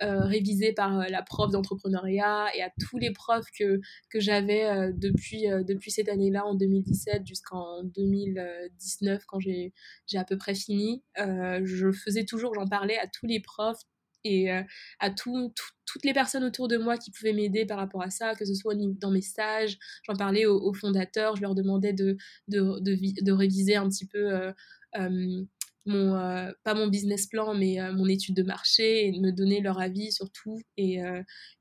[0.00, 3.80] réviser par la prof d'entrepreneuriat et à tous les profs que,
[4.10, 9.72] que j'avais depuis, depuis cette année-là, en 2017 jusqu'en 2019, quand j'ai
[10.14, 11.04] à peu près fini.
[11.16, 13.82] je faisais toujours, j'en parlais à tous les profs,
[14.24, 14.62] et euh,
[15.00, 15.54] à toutes
[16.04, 18.74] les personnes autour de moi qui pouvaient m'aider par rapport à ça, que ce soit
[18.76, 22.16] dans mes stages, j'en parlais aux, fondateurs, je leur demandais de,
[23.32, 24.52] réviser un petit peu, euh,
[25.88, 29.80] euh, pas mon business plan, mais mon étude de marché et de me donner leur
[29.80, 30.60] avis sur tout.
[30.76, 31.00] Et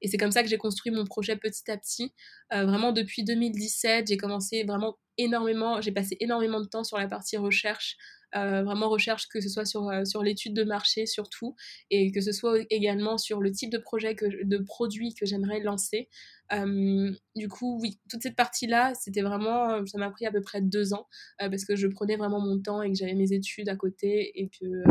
[0.06, 2.14] c'est comme ça que j'ai construit mon projet petit à petit.
[2.52, 7.38] vraiment depuis 2017, j'ai commencé vraiment énormément, j'ai passé énormément de temps sur la partie
[7.38, 7.98] recherche,
[8.36, 11.56] euh, vraiment recherche que ce soit sur, euh, sur l'étude de marché surtout
[11.90, 15.60] et que ce soit également sur le type de projet que, de produit que j'aimerais
[15.60, 16.08] lancer.
[16.54, 20.62] Euh, du coup, oui, toute cette partie-là, c'était vraiment, ça m'a pris à peu près
[20.62, 21.08] deux ans
[21.40, 24.50] parce que je prenais vraiment mon temps et que j'avais mes études à côté et
[24.50, 24.84] que,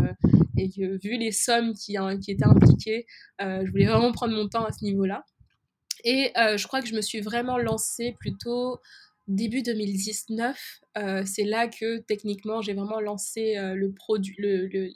[0.57, 3.05] et que vu les sommes qui, qui étaient impliquées,
[3.39, 5.23] je voulais vraiment prendre mon temps à ce niveau-là.
[6.03, 8.79] Et je crois que je me suis vraiment lancée plutôt
[9.35, 13.75] début 2019, euh, c'est là que techniquement j'ai vraiment lancé euh,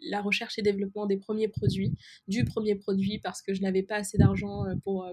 [0.10, 1.94] la recherche et développement des premiers produits,
[2.28, 5.08] du premier produit parce que je n'avais pas assez d'argent euh, pour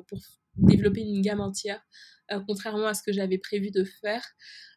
[0.57, 1.83] développer une gamme entière,
[2.47, 4.23] contrairement à ce que j'avais prévu de faire.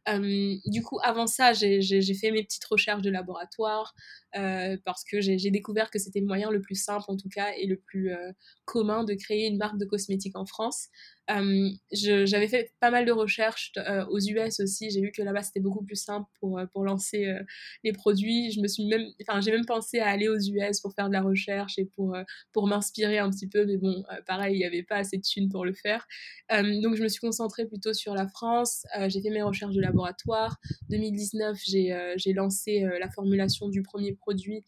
[0.07, 3.95] Du coup, avant ça, j'ai fait mes petites recherches de laboratoire
[4.33, 7.65] parce que j'ai découvert que c'était le moyen le plus simple, en tout cas, et
[7.65, 8.11] le plus
[8.65, 10.89] commun de créer une marque de cosmétiques en France.
[11.31, 14.91] Euh, j'avais fait pas mal de recherches euh, aux US aussi.
[14.91, 17.33] J'ai vu que là-bas c'était beaucoup plus simple pour, euh, lancer
[17.83, 18.51] les produits.
[18.51, 21.85] Je même, j'ai même pensé à aller aux US pour faire de la recherche et
[21.85, 22.15] pour,
[22.51, 23.65] pour m'inspirer un petit peu.
[23.65, 26.05] Mais bon, pareil, il n'y avait pas assez de thunes pour le faire.
[26.51, 28.85] donc je me suis concentrée plutôt sur la France.
[29.07, 29.94] j'ai fait mes recherches de laboratoire.
[30.89, 34.63] 2019, j'ai lancé la formulation du premier produit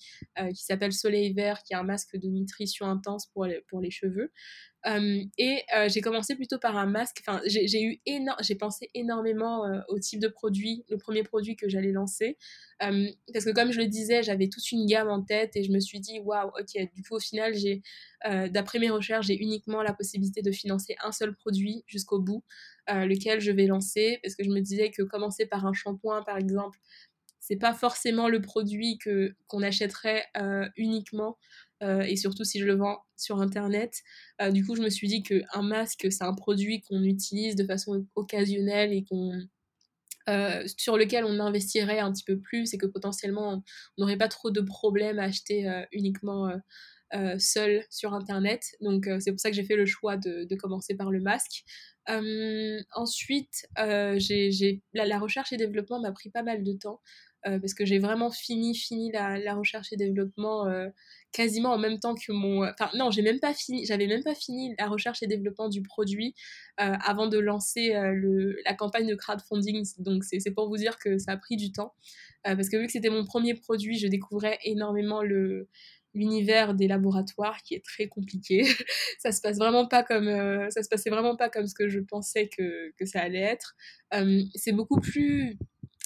[0.54, 3.92] qui s'appelle Soleil Vert, qui est un masque de nutrition intense pour les, pour les
[3.92, 4.32] cheveux
[5.38, 7.22] et j'ai commencé plutôt par un masque.
[7.26, 8.00] Enfin, j'ai eu
[8.42, 12.38] j'ai pensé énormément au type de produit, le premier produit que j'allais lancer,
[12.80, 15.80] parce que comme je le disais, j'avais toute une gamme en tête et je me
[15.80, 16.94] suis dit waouh, ok.
[16.94, 17.82] Du coup, au final, j'ai,
[18.24, 22.44] d'après mes recherches, j'ai uniquement la possibilité de financer un seul produit jusqu'au bout,
[22.88, 26.38] lequel je vais lancer, parce que je me disais que commencer par un shampoing, par
[26.38, 26.80] exemple,
[27.40, 30.26] c'est pas forcément le produit que qu'on achèterait
[30.76, 31.38] uniquement
[31.84, 34.02] euh, et surtout si je le vends sur internet.
[34.42, 37.66] Euh, du coup, je me suis dit qu'un masque, c'est un produit qu'on utilise de
[37.66, 39.40] façon occasionnelle et qu'on
[40.30, 43.64] euh, sur lequel on investirait un petit peu plus et que potentiellement
[43.98, 46.52] on n'aurait pas trop de problèmes à acheter uniquement
[47.40, 48.64] seule sur Internet.
[48.82, 51.64] Donc c'est pour ça que j'ai fait le choix de, commencer par le masque.
[52.96, 53.68] ensuite,
[54.18, 57.02] j'ai, la, recherche et développement m'a pris pas mal de temps.
[57.48, 58.74] Euh, parce que j'ai vraiment fini,
[59.14, 60.90] la, recherche et développement euh,
[61.32, 62.64] quasiment en même temps que mon.
[62.64, 63.12] Euh, enfin, non.
[63.12, 66.34] J'avais même pas fini la recherche et développement du produit
[66.78, 67.94] avant de lancer
[68.66, 69.86] la campagne de crowdfunding.
[70.00, 71.94] Donc, c'est pour vous dire que ça a pris du temps.
[72.44, 75.70] parce que vu que c'était mon premier produit, je découvrais énormément le
[76.18, 78.64] l'univers des laboratoires qui est très compliqué.
[79.20, 80.28] ça se passe vraiment pas comme
[80.70, 83.76] ça se passait vraiment pas comme ce que je pensais que, que ça allait être.
[84.56, 85.58] c'est beaucoup plus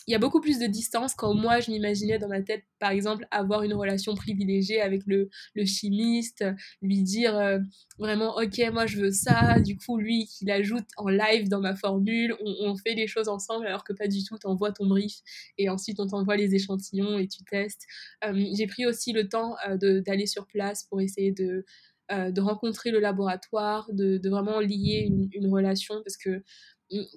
[0.07, 2.91] il y a beaucoup plus de distance quand moi je m'imaginais dans ma tête par
[2.91, 6.43] exemple avoir une relation privilégiée avec le, le chimiste
[6.81, 7.59] lui dire euh,
[7.99, 9.59] vraiment ok moi je veux ça.
[9.59, 13.67] Du coup lui qui l'ajoute en live dans ma formule on, fait les choses ensemble
[13.67, 15.19] alors que pas du tout t'envoies ton brief
[15.57, 17.85] et ensuite on t'envoie les échantillons et tu testes.
[18.25, 21.65] Euh, j'ai pris aussi le temps euh, d'aller sur place pour essayer de
[22.13, 26.43] de rencontrer le laboratoire, de, vraiment lier une relation parce que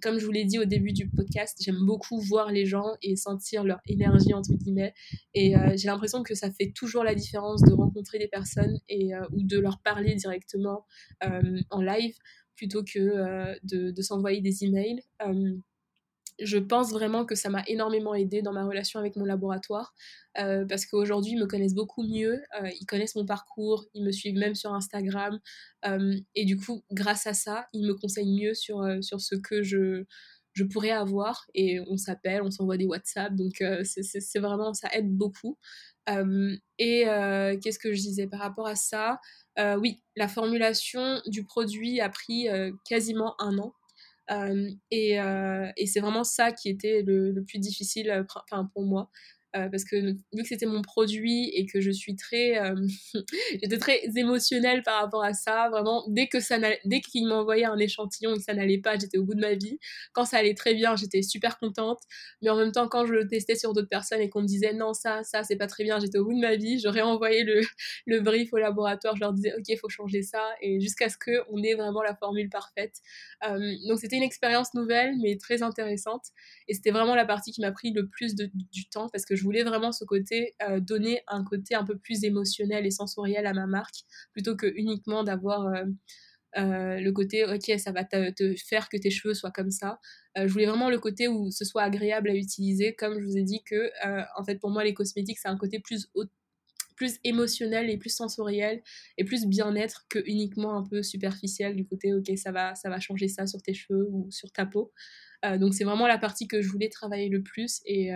[0.02, 3.16] comme je vous l'ai dit au début du podcast, j'aime beaucoup voir les gens et
[3.16, 4.94] sentir leur énergie, entre guillemets.
[5.34, 9.14] Et euh, j'ai l'impression que ça fait toujours la différence de rencontrer des personnes et,
[9.14, 10.86] euh, ou de leur parler directement
[11.24, 12.14] euh, en live
[12.56, 15.02] plutôt que de, de s'envoyer des emails
[16.40, 19.94] je pense vraiment que ça m'a énormément aidé dans ma relation avec mon laboratoire
[20.38, 24.10] euh, parce qu'aujourd'hui ils me connaissent beaucoup mieux, euh, ils connaissent mon parcours, ils me
[24.10, 25.38] suivent même sur Instagram
[25.86, 30.04] euh, et du coup grâce à ça ils me conseillent mieux sur, ce que je,
[30.52, 35.10] je pourrais avoir et on s'appelle, on s'envoie des WhatsApp donc c'est vraiment ça aide
[35.10, 35.56] beaucoup.
[36.08, 37.04] et
[37.62, 39.20] qu'est-ce que je disais par rapport à ça?
[39.56, 42.48] Oui, la formulation du produit a pris
[42.84, 43.72] quasiment un an.
[44.90, 45.18] Et,
[45.86, 48.24] c'est vraiment ça qui était le, le plus difficile
[48.72, 49.10] pour moi.
[49.56, 52.74] Euh, parce que vu que c'était mon produit et que je suis très euh,
[53.62, 57.78] j'étais très émotionnelle par rapport à ça vraiment dès que ça dès qu'il m'envoyait un
[57.78, 59.78] échantillon et que ça n'allait pas j'étais au bout de ma vie.
[60.12, 62.00] Quand ça allait très bien j'étais super contente.
[62.42, 64.72] Mais en même temps quand je le testais sur d'autres personnes et qu'on me disait
[64.72, 67.44] non ça ça c'est pas très bien j'étais au bout de ma vie j'aurais envoyé
[67.44, 67.60] le,
[68.06, 70.42] le brief au laboratoire je leur disais ok il faut changer ça.
[70.62, 72.96] Et jusqu'à ce que on ait vraiment la formule parfaite.
[73.48, 76.24] Euh, donc c'était une expérience nouvelle mais très intéressante.
[76.66, 79.36] Et c'était vraiment la partie qui m'a pris le plus de, du temps parce que
[79.36, 83.46] je voulais vraiment ce côté, euh, donner un côté un peu plus émotionnel et sensoriel
[83.46, 85.84] à ma marque, plutôt que uniquement d'avoir euh,
[86.56, 89.98] euh, le côté, ok, ça va te, faire que tes cheveux soient comme ça.
[90.36, 93.42] je voulais vraiment le côté où ce soit agréable à utiliser, comme je vous ai
[93.42, 93.90] dit que,
[94.38, 96.08] en fait, pour moi, les cosmétiques, c'est un côté plus
[96.96, 98.80] plus émotionnel et plus sensoriel
[99.18, 103.00] et plus bien-être que uniquement un peu superficiel du côté ok ça va ça va
[103.00, 104.92] changer ça sur tes cheveux ou sur ta peau
[105.58, 108.12] donc c'est vraiment la partie que je voulais travailler le plus et,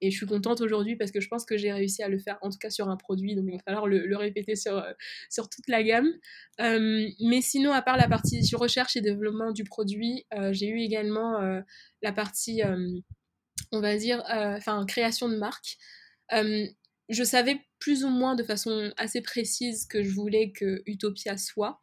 [0.00, 2.38] et je suis contente aujourd'hui parce que je pense que j'ai réussi à le faire,
[2.42, 4.92] en tout cas sur un produit, donc il va falloir le, répéter sur, euh,
[5.30, 6.12] sur toute la gamme.
[6.60, 10.68] Euh, mais sinon, à part la partie sur recherche et développement du produit, euh, j'ai
[10.68, 11.18] eu également
[12.02, 12.62] la partie,
[13.72, 15.76] on va dire, enfin, création de marque.
[16.30, 21.80] je savais plus ou moins de façon assez précise que je voulais que Utopia soit.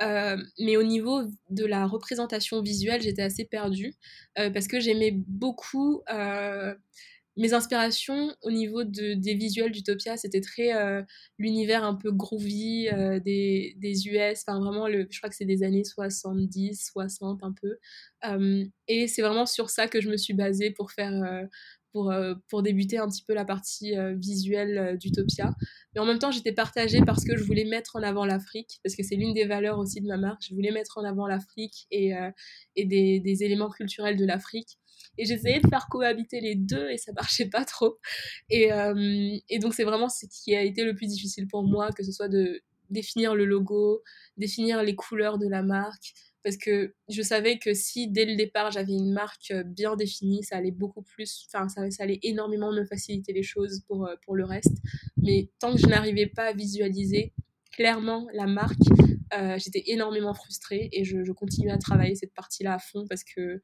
[0.00, 3.94] mais au niveau de la représentation visuelle, j'étais assez perdue
[4.36, 6.02] parce que j'aimais beaucoup
[7.36, 11.02] mes inspirations au niveau de, des visuels d'Utopia, c'était très euh,
[11.38, 13.74] l'univers un peu groovy euh, des,
[14.06, 17.76] US, enfin vraiment, le, je crois que c'est des années 70, 60 un peu.
[18.26, 21.12] Euh, et c'est vraiment sur ça que je me suis basée pour faire.
[21.92, 22.12] pour,
[22.48, 25.54] pour débuter un petit peu la partie visuelle d'Utopia.
[25.94, 28.96] Mais en même temps, j'étais partagée parce que je voulais mettre en avant l'Afrique, parce
[28.96, 30.42] que c'est l'une des valeurs aussi de ma marque.
[30.48, 32.12] Je voulais mettre en avant l'Afrique et,
[32.76, 34.78] des éléments culturels de l'Afrique.
[35.18, 37.98] Et j'essayais de faire cohabiter les deux et ça marchait pas trop.
[38.50, 41.90] Et, euh, et donc c'est vraiment ce qui a été le plus difficile pour moi,
[41.92, 44.02] que ce soit de définir le logo,
[44.36, 46.12] définir les couleurs de la marque,
[46.44, 50.56] parce que je savais que si dès le départ j'avais une marque bien définie, ça
[50.56, 54.44] allait beaucoup plus, enfin ça, allait énormément me faciliter les choses pour, euh, pour le
[54.44, 54.76] reste.
[55.16, 57.32] Mais tant que je n'arrivais pas à visualiser
[57.72, 58.78] clairement la marque,
[59.36, 63.62] euh, j'étais énormément frustrée et je continuais à travailler cette partie-là à fond parce que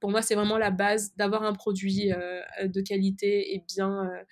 [0.00, 4.24] pour moi, c'est vraiment la base d'avoir un produit euh, de qualité et bien, euh,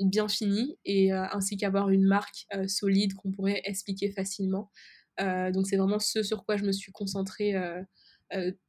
[0.00, 4.70] bien fini, et euh, ainsi qu'avoir une marque solide qu'on pourrait expliquer facilement.
[5.18, 7.54] donc c'est vraiment ce sur quoi je me suis concentrée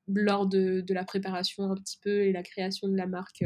[0.08, 3.44] lors de, de, la préparation un petit peu et la création de la marque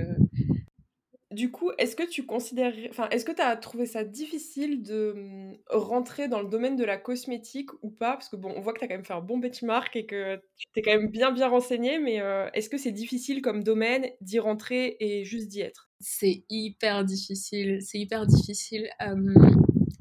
[1.31, 5.13] du coup, est-ce que tu considères, enfin, est-ce que tu as trouvé ça difficile de
[5.15, 8.13] mmh, rentrer dans le domaine de la cosmétique ou pas?
[8.13, 10.05] Parce que bon, on voit que tu as quand même fait un bon benchmark et
[10.05, 12.21] que tu t'es quand même bien bien renseigné, mais
[12.53, 15.89] est-ce que c'est difficile comme domaine d'y rentrer et juste d'y être?
[15.99, 18.89] C'est hyper difficile, c'est hyper difficile.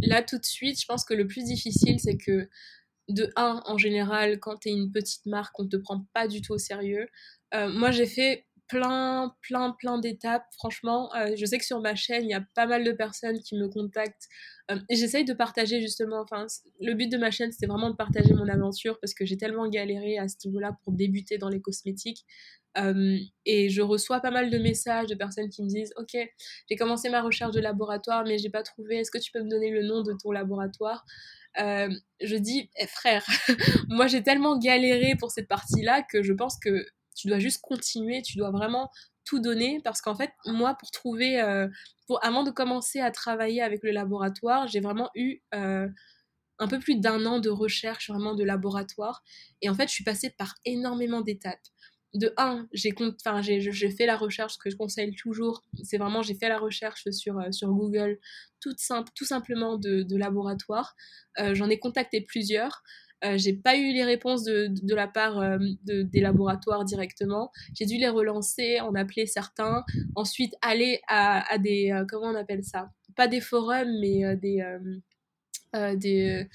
[0.00, 2.48] là, tout de suite, je pense que le plus difficile, c'est que
[3.08, 6.28] de un, en général, quand tu es une petite marque, on ne te prend pas
[6.28, 7.08] du tout au sérieux.
[7.54, 10.44] Euh, moi, j'ai fait plein, plein, plein d'étapes.
[10.56, 13.40] Franchement, euh, je sais que sur ma chaîne, il y a pas mal de personnes
[13.40, 14.28] qui me contactent.
[14.70, 16.46] Euh, j'essaye de partager justement, enfin,
[16.80, 19.68] le but de ma chaîne, c'était vraiment de partager mon aventure parce que j'ai tellement
[19.68, 22.24] galéré à ce niveau-là pour débuter dans les cosmétiques.
[23.46, 26.16] et je reçois pas mal de messages de personnes qui me disent Ok,
[26.68, 28.98] j'ai commencé ma recherche de laboratoire, mais j'ai pas trouvé.
[28.98, 31.04] Est-ce que tu peux me donner le nom de ton laboratoire
[31.56, 33.26] Je dis eh, Frère,
[33.88, 36.86] moi j'ai tellement galéré pour cette partie-là que je pense que
[37.18, 38.90] tu dois juste continuer, tu dois vraiment
[39.24, 41.68] tout donner parce qu'en fait, moi, pour trouver, euh,
[42.06, 45.88] pour, avant de commencer à travailler avec le laboratoire, j'ai vraiment eu euh,
[46.58, 49.22] un peu plus d'un an de recherche vraiment de laboratoire.
[49.60, 51.58] Et en fait, je suis passée par énormément d'étapes.
[52.14, 52.92] De un, j'ai
[53.90, 57.38] fait la recherche, ce que je conseille toujours, c'est vraiment, j'ai fait la recherche sur,
[57.38, 58.18] euh, sur Google,
[58.60, 60.94] tout, simple, tout simplement de laboratoire.
[61.52, 62.82] J'en ai contacté plusieurs.
[63.24, 67.50] Euh, j'ai pas eu les réponses de, de, la part euh, de, des laboratoires directement.
[67.74, 69.84] J'ai dû les relancer, en appeler certains.
[70.14, 71.90] Ensuite, aller à, à des.
[71.90, 72.90] Euh, comment on appelle ça?
[73.16, 74.64] Pas des forums, mais des.
[75.96, 76.46] des,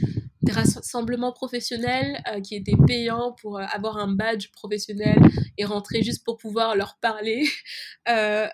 [0.43, 5.17] des rassemblements professionnels euh, qui étaient payants pour euh, avoir un badge professionnel
[5.57, 7.45] et rentrer juste pour pouvoir leur parler.
[8.09, 8.47] Euh,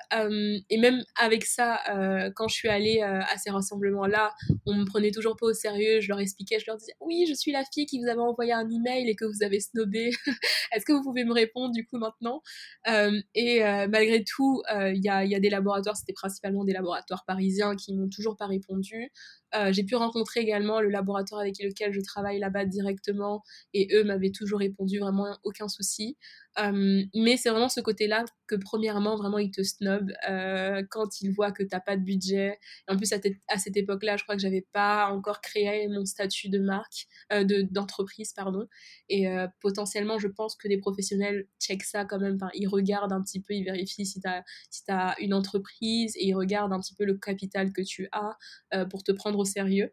[0.70, 1.80] et même avec ça,
[2.36, 4.36] quand je suis allée à ces rassemblements-là,
[4.68, 6.02] on me prenait toujours pas au sérieux.
[6.02, 8.54] Je leur expliquais, je leur disais oui, je suis la fille qui vous avait envoyé
[8.54, 10.12] un email et que vous avez snobé.
[10.72, 12.44] Est-ce que vous pouvez me répondre du coup maintenant?
[13.34, 17.76] Et malgré tout, il y a, y, a, des laboratoires, c'était principalement des laboratoires parisiens
[17.76, 19.12] qui m'ont toujours pas répondu.
[19.72, 24.32] J'ai pu rencontrer également le laboratoire avec lequel je travaille là-bas directement et eux m'avaient
[24.32, 26.18] toujours répondu vraiment aucun souci.
[26.58, 31.30] Euh, mais c'est vraiment ce côté-là que premièrement, vraiment, ils te snobent euh, quand ils
[31.30, 32.60] voient que tu n'as pas de budget.
[32.88, 36.50] Et en plus, à, cette époque-là, je crois que j'avais pas encore créé mon statut
[36.50, 38.68] de marque, euh, d'entreprise, pardon.
[39.10, 39.28] Et
[39.62, 42.38] potentiellement, je pense que les professionnels checkent ça quand même.
[42.54, 46.28] Ils regardent un petit peu, ils vérifient si tu as, si as une entreprise et
[46.28, 48.38] ils regardent un petit peu le capital que tu as
[48.90, 49.92] pour te prendre sérieux.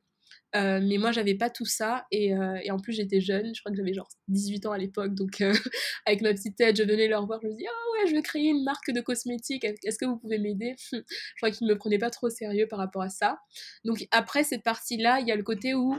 [0.55, 2.07] Euh, mais moi, j'avais pas tout ça.
[2.11, 3.55] Et, euh, et en plus, j'étais jeune.
[3.55, 5.15] Je crois que j'avais genre 18 ans à l'époque.
[5.15, 5.53] Donc, euh,
[6.07, 7.41] avec ma petite tête, je venais leur voir.
[7.43, 9.65] Je me dis, ah ouais, je vais créer une marque de cosmétiques.
[9.65, 10.77] Est-ce que vous pouvez m'aider?
[10.93, 13.39] Je crois qu'ils me prenaient pas trop sérieux par rapport à ça.
[13.85, 15.95] Donc, après cette partie-là, il y a le côté où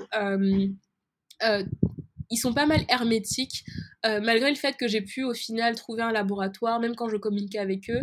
[2.30, 3.64] ils sont pas mal hermétiques,
[4.04, 7.60] malgré le fait que j'ai pu au final trouver un laboratoire, même quand je communiquais
[7.60, 8.02] avec eux.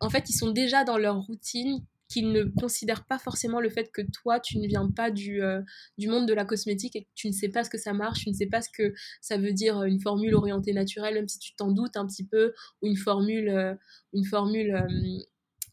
[0.00, 3.90] en fait, ils sont déjà dans leur routine qu'ils ne considèrent pas forcément le fait
[3.90, 5.62] que toi, tu ne viens pas du, euh,
[5.96, 8.20] du monde de la cosmétique et que tu ne sais pas ce que ça marche,
[8.20, 11.28] tu ne sais pas ce que ça veut dire euh, une formule orientée naturelle, même
[11.28, 13.74] si tu t'en doutes un petit peu, ou une formule, euh,
[14.12, 14.86] une formule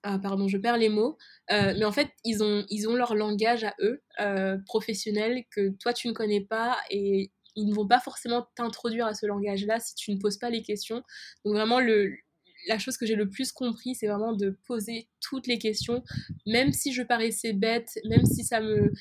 [0.03, 1.17] ah, pardon, je perds les mots,
[1.49, 4.01] mais en fait, ils ont, ils ont leur langage à eux,
[4.65, 9.13] professionnel, que toi, tu ne connais pas, et ils ne vont pas forcément t'introduire à
[9.13, 11.03] ce langage-là si tu ne poses pas les questions.
[11.43, 12.15] Donc vraiment, le,
[12.69, 16.03] la chose que j'ai le plus compris, c'est vraiment de poser toutes les questions,
[16.45, 18.93] même si je paraissais bête, même si ça me,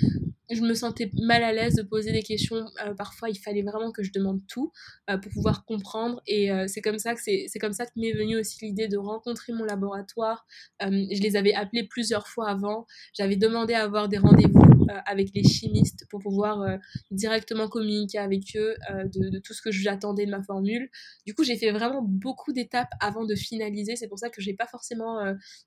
[0.50, 2.64] je me sentais mal à l'aise de poser des questions.
[2.84, 4.72] Euh, parfois, il fallait vraiment que je demande tout
[5.10, 6.22] euh, pour pouvoir comprendre.
[6.26, 8.96] Et euh, c'est comme ça que c'est, comme ça que m'est venue aussi l'idée de
[8.96, 10.46] rencontrer mon laboratoire.
[10.80, 12.86] je les avais appelés plusieurs fois avant.
[13.12, 16.78] J'avais demandé à avoir des rendez-vous avec les chimistes pour pouvoir
[17.10, 20.88] directement communiquer avec eux de, de, tout ce que j'attendais de ma formule.
[21.26, 23.96] Du coup, j'ai fait vraiment beaucoup d'étapes avant de finaliser.
[23.96, 25.18] C'est pour ça que j'ai pas forcément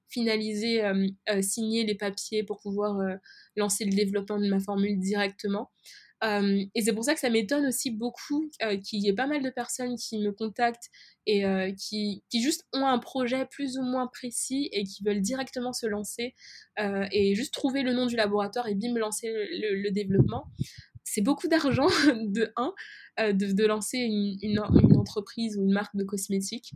[0.09, 0.81] finalisé,
[1.41, 2.99] signé les papiers pour pouvoir
[3.55, 5.69] lancer le développement de ma formule directement.
[6.23, 9.25] Euh, et c'est pour ça que ça m'étonne aussi beaucoup euh, qu'il y ait pas
[9.25, 10.89] mal de personnes qui me contactent
[11.25, 15.21] et euh, qui, qui, juste ont un projet plus ou moins précis et qui veulent
[15.21, 16.35] directement se lancer
[16.77, 20.45] et juste trouver le nom du laboratoire et bim, lancer le, le développement.
[21.03, 22.51] C'est beaucoup d'argent, de
[23.21, 24.59] un, de, lancer une,
[24.97, 26.73] entreprise ou une marque de cosmétiques.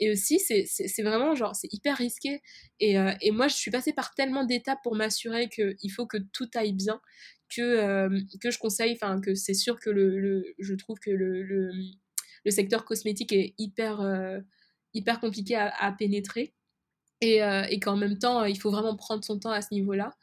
[0.00, 2.42] et aussi, c'est vraiment genre, c'est hyper risqué.
[2.80, 6.48] Et, et moi, je suis passée par tellement d'étapes pour m'assurer qu'il faut que tout
[6.54, 7.00] aille bien
[7.54, 11.42] que, euh, que je conseille, enfin que c'est sûr que le, je trouve que le,
[11.42, 11.70] le,
[12.50, 14.38] secteur cosmétique est hyper, euh,
[14.94, 16.54] hyper compliqué à, pénétrer
[17.24, 20.16] euh, et qu'en même temps, il faut vraiment prendre son temps à ce niveau-là.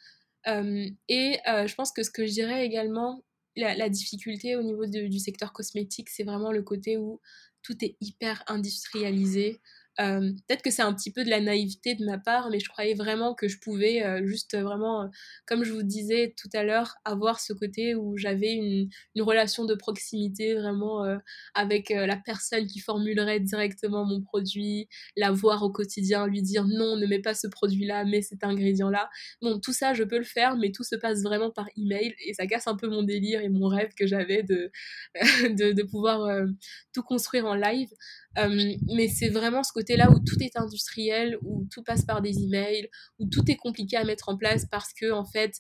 [0.48, 3.24] et je pense que ce que je dirais également,
[3.56, 7.20] la, difficulté au niveau du secteur cosmétique, c'est vraiment le côté où
[7.62, 9.62] tout est hyper industrialisé.
[9.98, 12.96] Peut-être que c'est un petit peu de la naïveté de ma part, mais je croyais
[12.96, 15.10] vraiment que je pouvais juste vraiment,
[15.46, 18.90] comme je vous disais tout à l'heure, avoir ce côté où j'avais une,
[19.22, 21.06] relation de proximité vraiment
[21.54, 26.98] avec la personne qui formulerait directement mon produit, la voir au quotidien, lui dire non,
[26.98, 29.10] ne mets pas ce produit-là, mets cet ingrédient-là.
[29.42, 32.34] Bon, tout ça, je peux le faire, mais tout se passe vraiment par email et
[32.34, 34.72] ça casse un peu mon délire et mon rêve que j'avais de,
[35.92, 36.46] pouvoir
[36.94, 37.90] tout construire en live.
[38.36, 42.90] Mais c'est vraiment ce côté-là où tout est industriel, où tout passe par des emails,
[43.20, 45.54] où tout est compliqué à mettre en place parce que, en fait,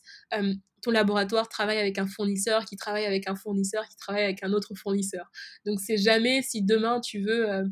[0.81, 4.51] ton laboratoire travaille avec un fournisseur qui travaille avec un fournisseur qui travaille avec un
[4.53, 5.31] autre fournisseur.
[5.65, 7.63] Donc, c'est jamais si demain tu veux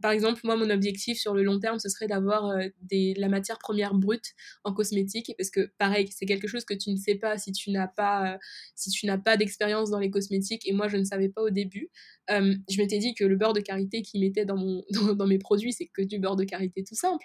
[0.00, 3.58] par exemple, moi, mon objectif sur le long terme, ce serait d'avoir euh, la matière
[3.58, 4.34] première brute
[4.64, 7.70] en cosmétique, parce que pareil, c'est quelque chose que tu ne sais pas si tu
[7.70, 8.38] n'as pas, euh,
[8.74, 8.90] si
[9.24, 10.66] pas d'expérience dans les cosmétiques.
[10.66, 11.90] Et moi, je ne savais pas au début.
[12.30, 14.84] Euh, je m'étais dit que le beurre de karité qu'ils mettaient dans, mon,
[15.16, 17.24] dans, mes produits, c'est que du beurre de karité tout simple.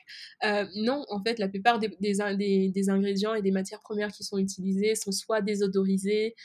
[0.75, 4.95] non, en fait, la plupart des, des, ingrédients et des matières premières qui sont utilisées
[4.95, 6.35] sont soit désodorisés,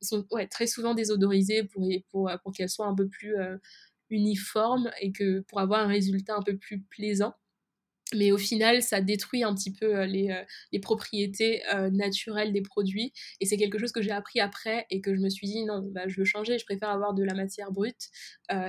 [0.00, 3.34] sont ouais, très souvent désodorisés pour, pour, pour qu'elles soient un peu plus
[4.10, 7.34] uniforme et que pour avoir un résultat un peu plus plaisant.
[8.14, 10.42] Mais au final, ça détruit un petit peu euh, les, euh,
[10.72, 13.12] les propriétés euh, naturelles des produits.
[13.40, 15.82] Et c'est quelque chose que j'ai appris après et que je me suis dit, non,
[15.92, 18.08] bah, je veux changer, je préfère avoir de la matière brute.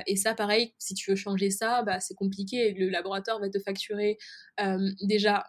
[0.05, 2.73] et ça, pareil, si tu veux changer ça, bah, c'est compliqué.
[2.73, 4.17] Le laboratoire va te facturer
[5.01, 5.45] déjà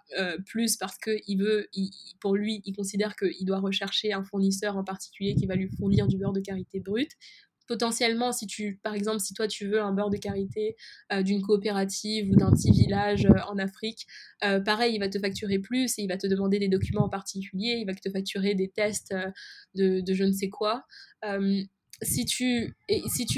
[0.47, 1.69] plus parce que il veut,
[2.21, 6.07] pour lui, il considère qu'il doit rechercher un fournisseur en particulier qui va lui fournir
[6.07, 7.11] du beurre de karité brut
[7.67, 10.77] potentiellement, si tu, par exemple, si toi tu veux un beurre de karité
[11.13, 14.07] euh, d'une coopérative ou d'un petit village euh, en Afrique,
[14.45, 17.09] euh, pareil, il va te facturer plus et il va te demander des documents en
[17.09, 19.15] particulier, il va te facturer des tests
[19.75, 20.85] de, je ne sais quoi.
[22.03, 22.75] si tu,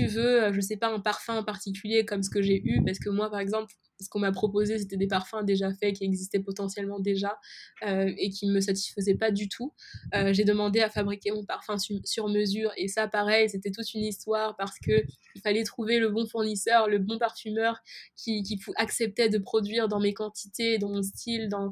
[0.06, 3.30] veux, je sais pas, un parfum particulier comme ce que j'ai eu, parce que moi,
[3.30, 7.38] par exemple, ce qu'on m'a proposé, c'était des parfums déjà faits qui existaient potentiellement déjà
[7.86, 9.72] euh, et qui ne me satisfaisaient pas du tout.
[10.14, 14.04] Euh, j'ai demandé à fabriquer mon parfum sur mesure et ça, pareil, c'était toute une
[14.04, 15.04] histoire parce que
[15.36, 17.80] il fallait trouver le bon fournisseur, le bon parfumeur
[18.16, 18.42] qui,
[18.76, 21.48] acceptait de produire dans mes quantités, dans mon style.
[21.48, 21.70] Dans...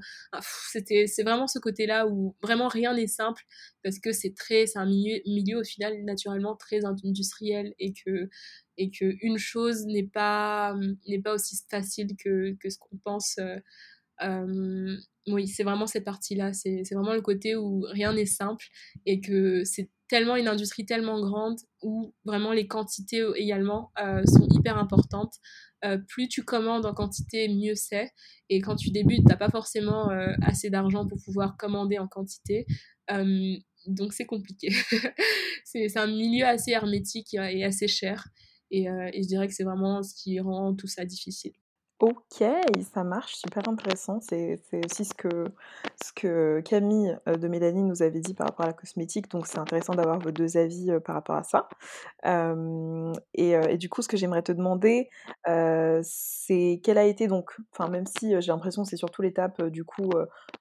[0.71, 3.43] c'était, c'est vraiment ce côté-là où vraiment rien n'est simple
[3.83, 8.29] parce que c'est très, c'est un milieu, milieu au final naturellement très industriel et que
[8.77, 10.75] et qu'une chose n'est pas,
[11.07, 13.39] n'est pas aussi facile que, que ce qu'on pense.
[13.39, 13.57] Euh,
[14.23, 14.97] euh,
[15.29, 16.53] oui, c'est vraiment cette partie-là.
[16.53, 18.67] C'est, vraiment le côté où rien n'est simple
[19.07, 24.47] et que c'est tellement une industrie tellement grande où vraiment les quantités également euh, sont
[24.51, 25.35] hyper importantes.
[26.09, 28.11] plus tu commandes en quantité, mieux c'est.
[28.49, 30.09] Et quand tu débutes, tu n'as pas forcément
[30.43, 32.67] assez d'argent pour pouvoir commander en quantité.
[33.87, 34.69] donc c'est compliqué.
[35.65, 38.29] c'est un milieu assez hermétique et assez cher.
[38.75, 41.53] Euh, et, je dirais que c'est vraiment ce qui rend tout ça difficile.
[42.01, 42.43] Ok,
[42.93, 44.19] ça marche, super intéressant.
[44.21, 45.45] C'est aussi ce que,
[46.03, 49.47] ce que Camille euh, de Mélanie nous avait dit par rapport à la cosmétique, donc
[49.47, 51.69] c'est intéressant d'avoir vos deux avis euh, par rapport à ça.
[53.35, 55.11] et, du coup, ce que j'aimerais te demander,
[56.03, 59.85] c'est quelle a été donc, enfin même si j'ai l'impression que c'est surtout l'étape du
[59.85, 60.11] coup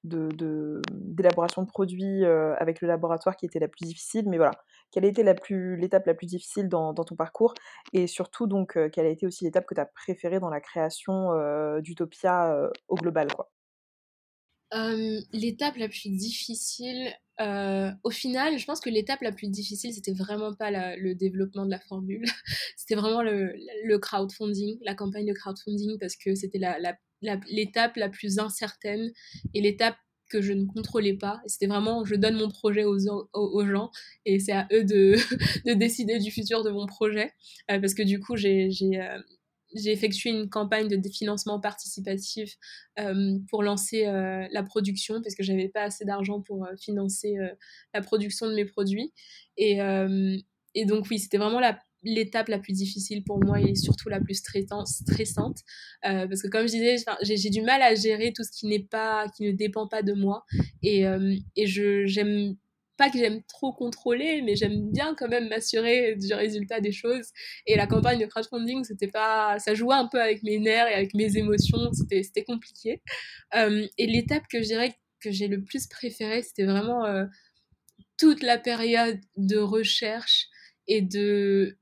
[0.03, 4.53] de d'élaboration de, produits avec le laboratoire qui était la plus difficile, mais voilà,
[4.91, 7.53] quelle a été l'étape la plus difficile dans, ton parcours
[7.93, 11.29] et surtout donc quelle a été aussi l'étape que tu as préférée dans la création
[11.79, 13.49] d'Utopia au global quoi?
[15.33, 20.53] L'étape la plus difficile, au final, je pense que l'étape la plus difficile, c'était vraiment
[20.53, 22.23] pas le développement de la formule,
[22.77, 28.39] c'était vraiment le, crowdfunding, la campagne de crowdfunding, parce que c'était l'étape la, la, plus
[28.39, 29.11] incertaine
[29.53, 29.97] et l'étape
[30.31, 31.41] que je ne contrôlais pas.
[31.45, 32.97] C'était vraiment, je donne mon projet aux,
[33.65, 33.91] gens
[34.25, 35.15] et c'est à eux de,
[35.65, 37.33] de, décider du futur de mon projet.
[37.69, 39.19] Euh, parce que du coup, j'ai euh,
[39.73, 42.57] j'ai effectué une campagne de financement participatif
[42.99, 47.37] euh, pour lancer la production parce que j'avais pas assez d'argent pour financer
[47.93, 49.13] la production de mes produits.
[49.55, 49.79] Et,
[50.75, 54.19] et donc oui, c'était vraiment la l'étape la plus difficile pour moi et surtout la
[54.19, 55.59] plus stressante.
[56.05, 58.83] Euh, parce que comme je disais j'ai du mal à gérer tout ce qui n'est
[58.83, 60.45] pas qui ne dépend pas de moi.
[60.81, 62.55] Et, euh, et je j'aime
[62.97, 67.27] pas que j'aime trop contrôler mais j'aime bien quand même m'assurer du résultat des choses.
[67.67, 70.93] Et la campagne de crowdfunding c'était pas ça jouait un peu avec mes nerfs et
[70.93, 71.91] avec mes émotions.
[71.93, 73.01] C'était c'était compliqué.
[73.55, 77.05] Euh, et l'étape que je dirais que j'ai le plus préférée c'était vraiment
[78.17, 80.47] toute la période de recherche
[80.87, 81.77] et de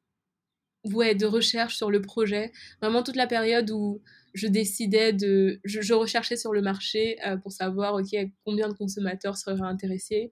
[0.85, 2.51] ouais, de recherche sur le projet.
[2.81, 4.01] Vraiment toute la période où
[4.33, 5.59] je décidais de...
[5.63, 8.15] Je, recherchais sur le marché euh, pour savoir, OK,
[8.45, 10.31] combien de consommateurs seraient intéressés.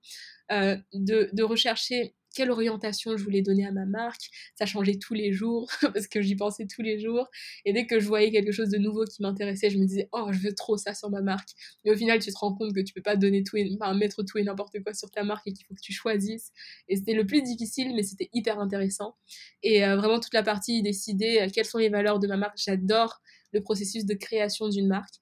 [0.52, 4.30] Euh, de, de, rechercher quelle orientation je voulais donner à ma marque.
[4.54, 7.28] Ça changeait tous les jours parce que j'y pensais tous les jours.
[7.66, 10.28] Et dès que je voyais quelque chose de nouveau qui m'intéressait, je me disais, oh,
[10.32, 11.50] je veux trop ça sur ma marque.
[11.84, 14.22] Et au final, tu te rends compte que tu peux pas donner tout et, mettre
[14.22, 16.52] tout et n'importe quoi sur ta marque et qu'il faut que tu choisisses.
[16.88, 19.16] Et c'était le plus difficile, mais c'était hyper intéressant.
[19.64, 22.60] Et euh, vraiment, toute la partie décider euh, quelles sont les valeurs de ma marque.
[22.64, 23.20] J'adore
[23.52, 25.16] le processus de création d'une marque.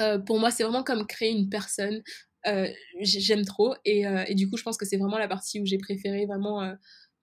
[0.00, 2.02] Euh, pour moi, c'est vraiment comme créer une personne.
[2.46, 2.68] Euh,
[3.00, 5.66] j'aime trop et, euh, et, du coup, je pense que c'est vraiment la partie où
[5.66, 6.74] j'ai préféré vraiment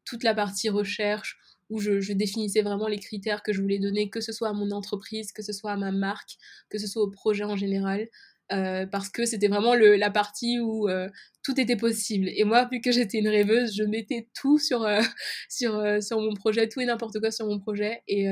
[0.05, 1.37] toute la partie recherche,
[1.69, 4.53] où je, je, définissais vraiment les critères que je voulais donner, que ce soit à
[4.53, 6.37] mon entreprise, que ce soit à ma marque,
[6.69, 8.07] que ce soit au projet en général.
[8.51, 11.07] Euh, parce que c'était vraiment le, la partie où euh,
[11.43, 12.29] tout était possible.
[12.29, 15.01] Et moi, vu que j'étais une rêveuse, je mettais tout sur, euh,
[15.49, 18.01] sur, sur mon projet, tout et n'importe quoi sur mon projet.
[18.07, 18.27] Et,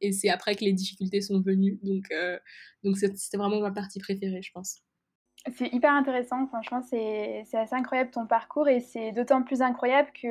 [0.00, 1.78] et c'est après que les difficultés sont venues.
[1.82, 2.08] Donc,
[2.84, 4.80] donc c'était vraiment ma partie préférée, je pense.
[5.56, 10.26] C'est hyper intéressant, franchement, c'est assez incroyable ton parcours et c'est d'autant plus incroyable que,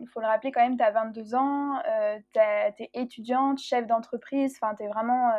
[0.00, 3.88] il faut le rappeler quand même, tu as 22 ans, euh, tu es étudiante, chef
[3.88, 5.32] d'entreprise, enfin, tu vraiment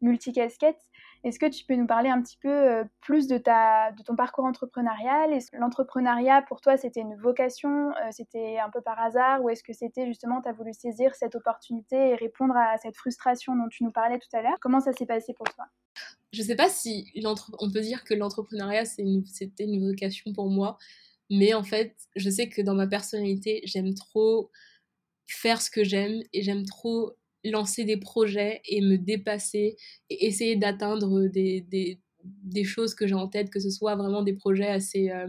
[0.00, 0.80] multicasquette.
[1.22, 3.38] Est-ce que tu peux nous parler un petit peu euh, plus de,
[4.04, 5.38] ton parcours entrepreneurial?
[5.52, 9.72] L'entrepreneuriat, pour toi, c'était une vocation euh, C'était un peu par hasard Ou est-ce que
[9.72, 13.84] c'était justement, tu as voulu saisir cette opportunité et répondre à cette frustration dont tu
[13.84, 14.56] nous parlais tout à l'heure?
[14.60, 15.66] Comment ça s'est passé pour toi?
[16.32, 17.12] Je ne sais pas si
[17.58, 20.78] on peut dire que l'entrepreneuriat, c'était une vocation pour moi.
[21.28, 24.50] Mais en fait, je sais que dans ma personnalité, j'aime trop
[25.26, 27.12] faire ce que j'aime et j'aime trop
[27.44, 29.76] lancer des projets et me dépasser
[30.10, 34.22] et essayer d'atteindre des, des, des, choses que j'ai en tête, que ce soit vraiment
[34.22, 35.26] des projets assez euh,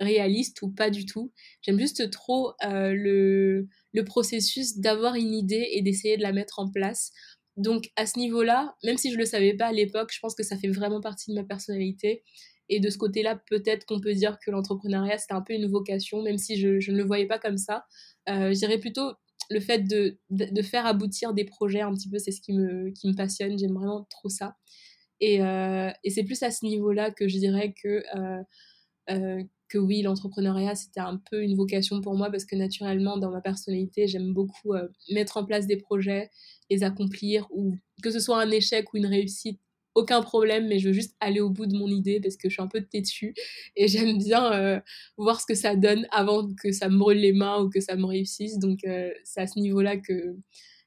[0.00, 1.32] réalistes ou pas du tout.
[1.62, 6.58] J'aime juste trop euh, le, le processus d'avoir une idée et d'essayer de la mettre
[6.58, 7.12] en place.
[7.56, 10.34] Donc à ce niveau-là, même si je ne le savais pas à l'époque, je pense
[10.34, 12.22] que ça fait vraiment partie de ma personnalité.
[12.68, 16.22] Et de ce côté-là, peut-être qu'on peut dire que l'entrepreneuriat, c'était un peu une vocation,
[16.22, 17.84] même si je, ne le voyais pas comme ça.
[18.28, 19.12] Euh, je dirais plutôt
[19.50, 22.90] le fait de, de, faire aboutir des projets un petit peu, c'est ce qui me,
[22.90, 23.58] qui me passionne.
[23.58, 24.56] J'aime vraiment trop ça.
[25.20, 28.42] Et, euh, et c'est plus à ce niveau-là que je dirais que, euh,
[29.10, 33.30] euh, que oui, l'entrepreneuriat, c'était un peu une vocation pour moi parce que naturellement, dans
[33.30, 34.74] ma personnalité, j'aime beaucoup
[35.10, 36.30] mettre en place des projets,
[36.70, 39.60] les accomplir, ou que ce soit un échec ou une réussite,
[39.96, 42.54] aucun problème, mais je veux juste aller au bout de mon idée parce que je
[42.54, 43.34] suis un peu têtue
[43.74, 44.80] et j'aime bien euh,
[45.16, 47.96] voir ce que ça donne avant que ça me brûle les mains ou que ça
[47.96, 48.58] me réussisse.
[48.58, 50.36] Donc euh, c'est à ce niveau-là que,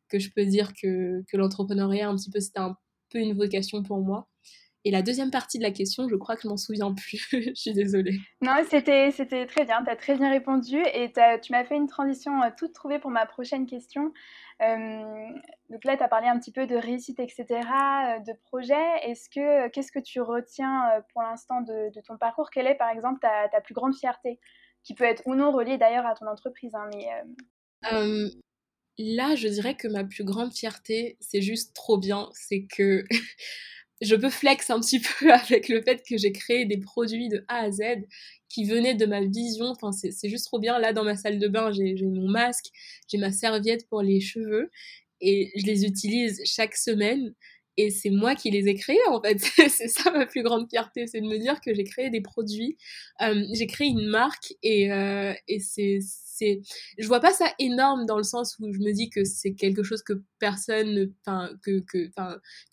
[0.07, 2.77] que je peux dire que, que l'entrepreneuriat, un petit peu, c'était un
[3.09, 4.29] peu une vocation pour moi.
[4.85, 7.27] Et la deuxième partie de la question, je crois que je m'en souviens plus.
[7.31, 8.17] je suis désolée.
[8.41, 9.83] Non, c'était, c'était très bien.
[9.83, 13.11] Tu as très bien répondu et tu m'as fait une transition euh, toute trouvée pour
[13.11, 14.13] ma prochaine question.
[14.61, 15.29] Euh,
[15.69, 18.75] donc là, tu as parlé un petit peu de réussite, etc., euh, de projet.
[19.03, 22.49] Est-ce que, qu'est-ce que tu retiens pour l'instant de, ton parcours?
[22.49, 24.39] Quelle est, par exemple, ta, ta, plus grande fierté?
[24.83, 26.73] Qui peut être ou non reliée d'ailleurs à ton entreprise.
[26.73, 26.89] Hein,
[29.01, 32.29] Là, je dirais que ma plus grande fierté, c'est juste trop bien.
[32.33, 33.05] C'est que
[34.01, 37.43] je peux flex un petit peu avec le fait que j'ai créé des produits de
[37.47, 37.81] A à Z
[38.47, 39.65] qui venaient de ma vision.
[39.67, 40.79] Enfin, c'est juste trop bien.
[40.79, 42.65] Là, dans ma salle de bain, j'ai mon masque,
[43.07, 44.71] j'ai ma serviette pour les cheveux
[45.21, 47.33] et je les utilise chaque semaine.
[47.77, 49.37] Et c'est moi qui les ai créés en fait.
[49.69, 52.77] c'est ça ma plus grande fierté, c'est de me dire que j'ai créé des produits,
[53.21, 55.99] euh, j'ai créé une marque et, euh, et c'est
[56.97, 59.83] je vois pas ça énorme dans le sens où je me dis que c'est quelque
[59.83, 62.09] chose que personne enfin que que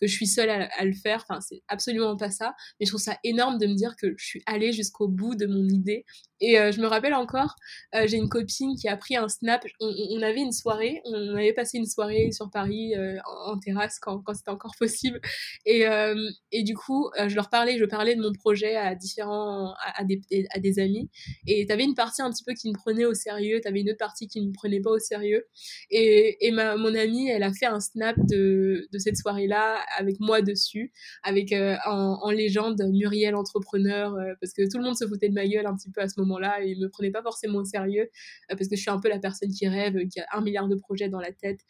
[0.00, 1.24] que je suis seule à, le faire.
[1.28, 2.54] Enfin c'est absolument pas ça.
[2.78, 5.46] Mais je trouve ça énorme de me dire que je suis allée jusqu'au bout de
[5.46, 6.04] mon idée.
[6.40, 7.56] Et euh, je me rappelle encore
[7.94, 9.64] euh, j'ai une copine qui a pris un snap.
[9.80, 11.00] On, avait une soirée.
[11.04, 15.20] On avait passé une soirée sur Paris euh, en, terrasse quand, quand c'était encore possible.
[15.64, 15.84] Et
[16.52, 20.20] et du coup je leur parlais je parlais de mon projet à différents à, des
[20.50, 21.10] à des amis.
[21.46, 23.98] Et t'avais une partie un petit peu qui me prenait au sérieux t'avais une autre
[23.98, 25.46] partie qui ne me prenait pas au sérieux.
[25.90, 30.20] Et, et ma, mon amie, elle a fait un snap de, de cette soirée-là avec
[30.20, 30.92] moi dessus,
[31.22, 35.34] avec euh, en, légende Muriel entrepreneur, euh, parce que tout le monde se foutait de
[35.34, 38.08] ma gueule un petit peu à ce moment-là et me prenait pas forcément au sérieux,
[38.50, 40.68] euh, parce que je suis un peu la personne qui rêve, qui a un milliard
[40.68, 41.60] de projets dans la tête.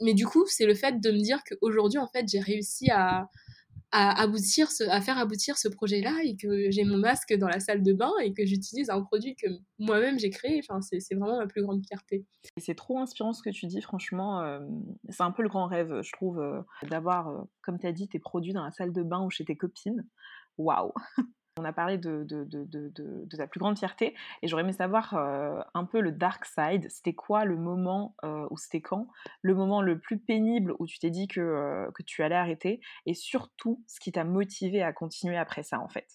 [0.00, 3.28] mais du coup, c'est le fait de me dire qu'aujourd'hui, en fait, j'ai réussi à,
[3.92, 7.82] à, aboutir à faire aboutir ce projet-là et que j'ai mon masque dans la salle
[7.82, 9.46] de bain et que j'utilise un produit que
[9.78, 10.60] moi-même j'ai créé.
[10.68, 12.26] Enfin, c'est vraiment ma plus grande fierté.
[12.58, 14.42] C'est trop inspirant ce que tu dis, franchement.
[14.42, 14.60] Euh,
[15.08, 16.60] c'est un peu le grand rêve, je trouve, euh,
[16.90, 19.44] d'avoir, euh, comme tu as dit, tes produits dans la salle de bain ou chez
[19.44, 20.06] tes copines.
[20.58, 20.92] Waouh
[21.58, 22.26] On a parlé de,
[23.36, 26.86] ta plus grande fierté et j'aurais aimé savoir euh, un peu le dark side.
[26.90, 29.08] C'était quoi le moment, euh, ou c'était quand,
[29.40, 33.14] le moment le plus pénible où tu t'es dit que, euh, tu allais arrêter et
[33.14, 36.06] surtout ce qui t'a motivé à continuer après ça en fait?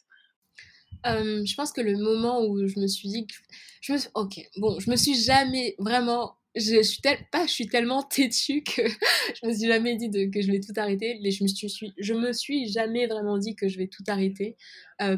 [1.04, 3.34] Je pense que le moment où je me suis dit que
[3.82, 4.10] je me suis...
[4.14, 8.82] ok bon je me suis jamais vraiment je, suis pas je suis tellement têtue que
[9.42, 11.68] je me suis jamais dit de, que je vais tout arrêter mais je me suis
[11.98, 14.58] je me suis jamais vraiment dit que je vais tout arrêter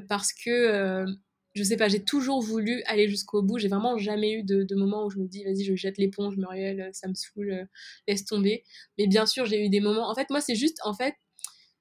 [0.07, 1.05] parce que
[1.55, 3.59] je sais pas, j'ai toujours voulu aller jusqu'au bout.
[3.59, 6.35] J'ai vraiment jamais eu de, de, moment où je me dis, vas-y, je jette l'éponge,
[6.37, 7.67] Muriel, ça me saoule,
[8.07, 8.63] laisse tomber.
[8.97, 10.09] Mais bien sûr, j'ai eu des moments.
[10.09, 11.13] En fait, moi, c'est juste, en fait,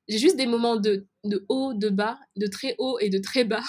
[0.09, 3.45] j'ai juste des moments de, de haut, de bas, de très haut et de très
[3.45, 3.63] bas.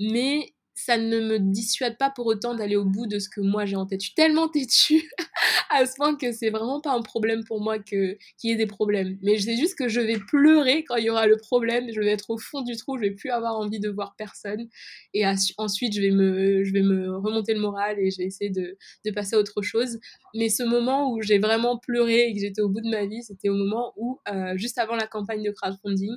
[0.00, 3.64] Mais ça ne me dissuade pas pour autant d'aller au bout de ce que moi
[3.64, 4.00] j'ai en tête.
[4.00, 5.08] Je suis tellement têtue
[5.70, 8.56] à ce point que c'est vraiment pas un problème pour moi que qu'il y ait
[8.56, 9.16] des problèmes.
[9.22, 11.86] Mais je sais juste que je vais pleurer quand il y aura le problème.
[11.92, 14.68] Je vais être au fond du trou, je vais plus avoir envie de voir personne.
[15.14, 15.24] Et
[15.58, 19.38] ensuite, je vais me, remonter le moral et je vais essayer de, de passer à
[19.38, 20.00] autre chose.
[20.34, 23.22] Mais ce moment où j'ai vraiment pleuré et que j'étais au bout de ma vie,
[23.22, 26.16] c'était au moment où, euh, juste avant la campagne de crowdfunding,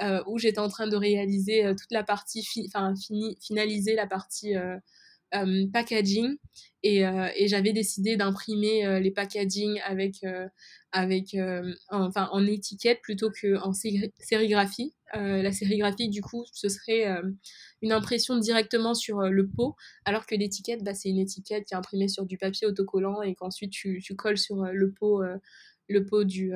[0.00, 2.94] euh, où j'étais en train de réaliser euh, toute la partie, enfin
[3.40, 6.36] finaliser la partie euh, packaging.
[6.84, 10.24] Et, et j'avais décidé d'imprimer les packaging avec
[10.92, 11.36] avec
[11.90, 13.72] enfin en étiquette plutôt que en
[14.20, 14.94] sérigraphie.
[15.12, 17.04] La sérigraphie du coup ce serait
[17.82, 21.76] une impression directement sur le pot alors que l'étiquette bah, c'est une étiquette qui est
[21.76, 25.20] imprimée sur du papier autocollant et qu'ensuite tu, tu, colles sur le pot
[25.88, 26.52] le pot du,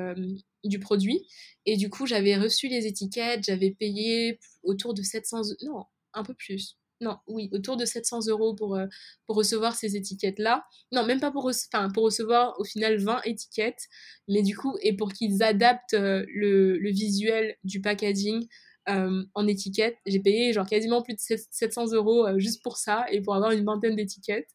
[0.63, 1.27] du produit.
[1.65, 5.41] Et du coup, j'avais reçu les étiquettes, j'avais payé autour de 700...
[5.63, 6.77] Non, un peu plus.
[7.03, 8.85] Non, oui, autour de 700 euros pour, euh,
[9.27, 10.63] pour recevoir ces étiquettes-là.
[10.91, 13.89] Non, même pas pour, enfin, pour recevoir au final 20 étiquettes,
[14.29, 18.47] mais du coup, et pour qu'ils adaptent euh, le, le, visuel du packaging
[18.89, 19.97] euh, en étiquette.
[20.05, 23.65] J'ai payé genre quasiment plus de 700 euros juste pour ça et pour avoir une
[23.65, 24.49] vingtaine d'étiquettes.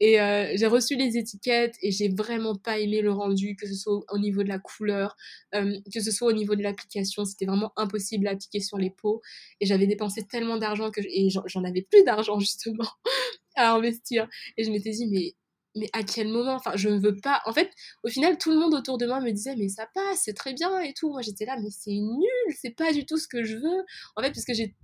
[0.00, 3.74] Et euh, j'ai reçu les étiquettes et j'ai vraiment pas aimé le rendu, que ce
[3.74, 5.16] soit au niveau de la couleur,
[5.54, 7.24] euh, que ce soit au niveau de l'application.
[7.24, 9.20] C'était vraiment impossible à appliquer sur les peaux.
[9.60, 12.88] Et j'avais dépensé tellement d'argent que et j'en avais plus d'argent justement
[13.56, 14.28] à investir.
[14.56, 15.34] Et je m'étais dit, mais
[15.76, 16.54] mais à quel moment?
[16.54, 17.42] Enfin, je ne veux pas.
[17.46, 17.70] En fait,
[18.02, 20.52] au final, tout le monde autour de moi me disait, mais ça passe, c'est très
[20.52, 21.10] bien et tout.
[21.10, 23.84] Moi, j'étais là, mais c'est nul, c'est pas du tout ce que je veux.
[24.16, 24.74] En fait, parce que j'ai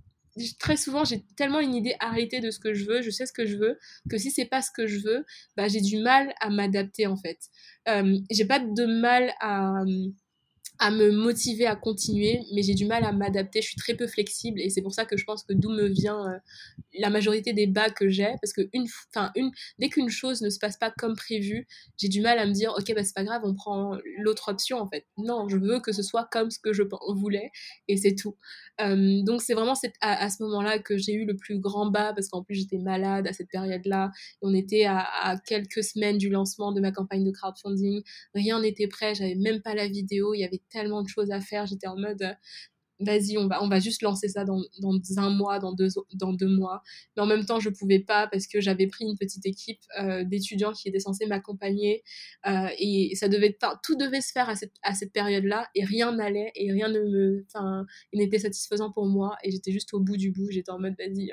[0.59, 3.33] très souvent j'ai tellement une idée arrêtée de ce que je veux, je sais ce
[3.33, 3.77] que je veux,
[4.09, 5.25] que si c'est pas ce que je veux,
[5.55, 7.39] bah, j'ai du mal à m'adapter en fait.
[7.87, 9.83] Euh, j'ai pas de mal à
[10.79, 13.61] à me motiver à continuer, mais j'ai du mal à m'adapter.
[13.61, 15.87] Je suis très peu flexible et c'est pour ça que je pense que d'où me
[15.87, 16.37] vient euh,
[16.99, 18.35] la majorité des bas que j'ai.
[18.41, 18.85] Parce que une,
[19.35, 21.67] une, dès qu'une chose ne se passe pas comme prévu,
[21.97, 24.77] j'ai du mal à me dire ok, bah, c'est pas grave, on prend l'autre option
[24.79, 25.05] en fait.
[25.17, 26.83] Non, je veux que ce soit comme ce que je
[27.15, 27.51] voulais
[27.87, 28.35] et c'est tout.
[28.79, 32.29] Donc c'est vraiment à, à, ce moment-là que j'ai eu le plus grand bas parce
[32.29, 34.11] qu'en plus j'étais malade à cette période-là.
[34.41, 38.03] On était à, à quelques semaines du lancement de ma campagne de crowdfunding.
[38.35, 41.41] Rien n'était prêt, j'avais même pas la vidéo, il y avait tellement de choses à
[41.41, 41.65] faire.
[41.65, 42.33] J'étais en mode, euh,
[42.99, 44.61] vas-y, on va, on va juste lancer ça dans,
[45.17, 46.81] un mois, dans deux, dans deux mois.
[47.15, 50.23] Mais en même temps, je pouvais pas parce que j'avais pris une petite équipe euh,
[50.23, 52.03] d'étudiants qui étaient censés m'accompagner
[52.47, 56.51] euh, et ça devait, tout devait se faire à cette, à période-là et rien n'allait
[56.55, 57.45] et rien ne me,
[58.13, 60.49] n'était satisfaisant pour moi et j'étais juste au bout du bout.
[60.49, 61.31] J'étais en mode, vas-y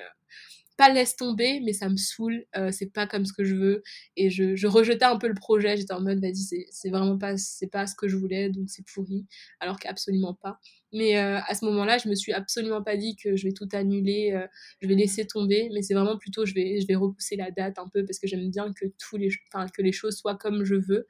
[0.77, 3.83] pas laisse tomber, mais ça me saoule, euh, c'est pas comme ce que je veux.
[4.17, 7.35] Et je, je rejetais un peu le projet, j'étais en mode, vas-y, c'est vraiment pas,
[7.71, 9.27] pas ce que je voulais, donc c'est pourri,
[9.61, 10.59] alors qu'absolument pas.
[10.93, 13.69] Mais euh, à ce moment-là, je me suis absolument pas dit que je vais tout
[13.73, 14.47] annuler, euh,
[14.81, 17.79] je vais laisser tomber, mais c'est vraiment plutôt, je vais, je vais repousser la date
[17.79, 20.75] un peu, parce que j'aime bien que, tous les, que les choses soient comme je
[20.75, 21.07] veux.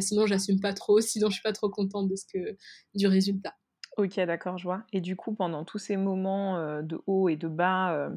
[0.00, 2.56] sinon, j'assume pas trop, sinon je suis pas trop contente de ce que,
[2.94, 3.54] du résultat.
[3.96, 4.82] Ok, d'accord, je vois.
[4.92, 8.10] Et du coup, pendant tous ces moments de haut et de bas,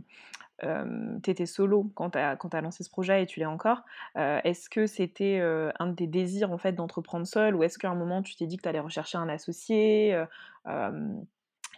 [0.62, 3.84] tu étais solo quand tu as, lancé ce projet et tu l'es encore.
[4.16, 5.40] est-ce que c'était
[5.80, 8.48] un de tes désirs en fait d'entreprendre seul ou est-ce qu'à un moment tu t'es
[8.48, 10.20] dit que tu allais rechercher un associé,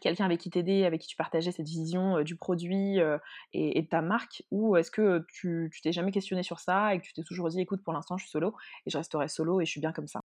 [0.02, 3.00] quelqu'un avec qui t'aider, avec qui tu partageais cette vision du produit
[3.54, 7.06] et, de ta marque ou est-ce que tu t'es jamais questionné sur ça et que
[7.06, 8.56] tu t'es toujours dit écoute pour l'instant je suis solo
[8.86, 10.22] et je resterai solo et je suis bien comme ça?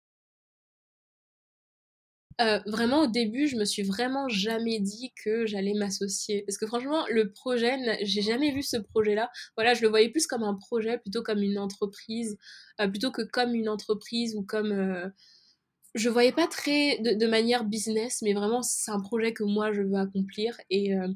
[2.41, 6.43] Euh, vraiment au début, je me suis vraiment jamais dit que j'allais m'associer.
[6.47, 9.29] Parce que franchement, le projet, j'ai jamais vu ce projet-là.
[9.55, 12.37] Voilà, je le voyais plus comme un projet plutôt comme une entreprise,
[12.81, 15.09] euh, plutôt que comme une entreprise ou comme euh,
[15.95, 19.83] je voyais pas très de, manière business, mais vraiment c'est un projet que moi je
[19.83, 21.07] veux accomplir et euh,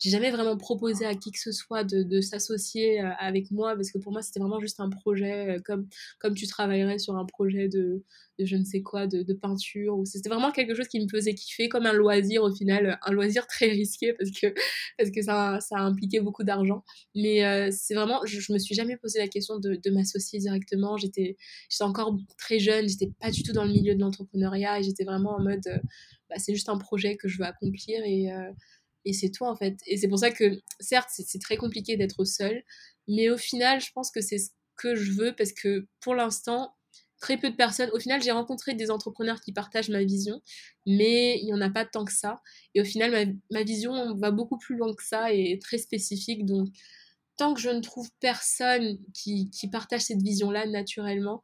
[0.00, 3.92] j'ai jamais vraiment proposé à qui que ce soit de, de s'associer avec moi parce
[3.92, 7.68] que pour moi c'était vraiment juste un projet comme comme tu travaillerais sur un projet
[7.68, 8.02] de,
[8.38, 11.34] de je ne sais quoi de, peinture ou c'était vraiment quelque chose qui me faisait
[11.34, 14.54] kiffer comme un loisir au final un loisir très risqué parce que
[14.98, 18.74] parce que ça ça a impliqué beaucoup d'argent mais c'est vraiment je, je me suis
[18.74, 21.36] jamais posé la question de, m'associer directement j'étais
[21.68, 25.04] j'étais encore très jeune j'étais pas du tout dans le milieu de l'entreprise et j'étais
[25.04, 25.78] vraiment en mode euh,
[26.28, 28.50] bah, c'est juste un projet que je veux accomplir et, euh,
[29.04, 29.76] et c'est toi en fait.
[29.86, 32.62] Et c'est pour ça que, certes, c'est très compliqué d'être seul,
[33.08, 36.73] mais au final, je pense que c'est ce que je veux parce que pour l'instant,
[37.20, 37.90] très peu de personnes.
[37.92, 40.40] Au final, j'ai rencontré des entrepreneurs qui partagent ma vision,
[40.86, 42.40] mais il n'y en a pas tant que ça.
[42.74, 46.44] Et au final, ma, vision va beaucoup plus loin que ça et est très spécifique.
[46.44, 46.68] Donc,
[47.36, 51.42] tant que je ne trouve personne qui, qui partage cette vision-là naturellement,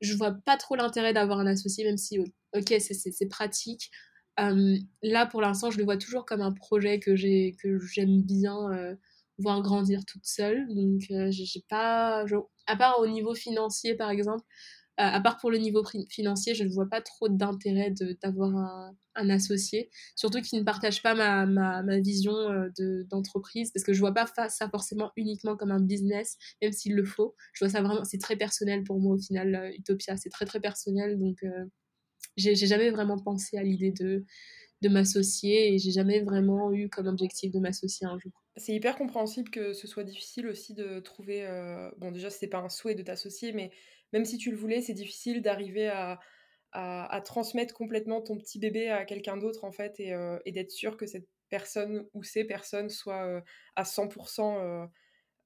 [0.00, 3.90] je vois pas trop l'intérêt d'avoir un associé, même si, ok, c'est pratique.
[4.38, 8.94] Euh, là, pour l'instant, je le vois toujours comme un projet que j'aime bien euh,
[9.38, 10.66] voir grandir toute seule.
[10.74, 12.24] Donc, euh, j'ai pas.
[12.66, 14.44] à part au niveau financier, par exemple,
[15.00, 17.92] à part pour le niveau financier, je ne vois pas trop d'intérêt
[18.22, 22.32] d'avoir un, associé, surtout qui ne partage pas ma, vision
[23.10, 26.94] d'entreprise, parce que je ne vois pas ça forcément uniquement comme un business, même s'il
[26.94, 27.34] le faut.
[27.52, 30.60] Je vois ça vraiment, c'est très personnel pour moi au final, Utopia, c'est très très
[30.60, 31.44] personnel, donc
[32.36, 34.24] j'ai jamais vraiment pensé à l'idée de,
[34.82, 38.32] de m'associer et j'ai jamais vraiment eu comme objectif de m'associer un jour.
[38.56, 41.46] C'est hyper compréhensible que ce soit difficile aussi de trouver.
[41.46, 43.70] Euh, bon, déjà, c'était pas un souhait de t'associer, mais
[44.12, 46.18] même si tu le voulais, c'est difficile d'arriver à,
[46.72, 50.96] à, transmettre complètement ton petit bébé à quelqu'un d'autre, en fait, et, euh, d'être sûr
[50.96, 53.40] que cette personne ou ces personnes soient euh,
[53.76, 54.88] à 100%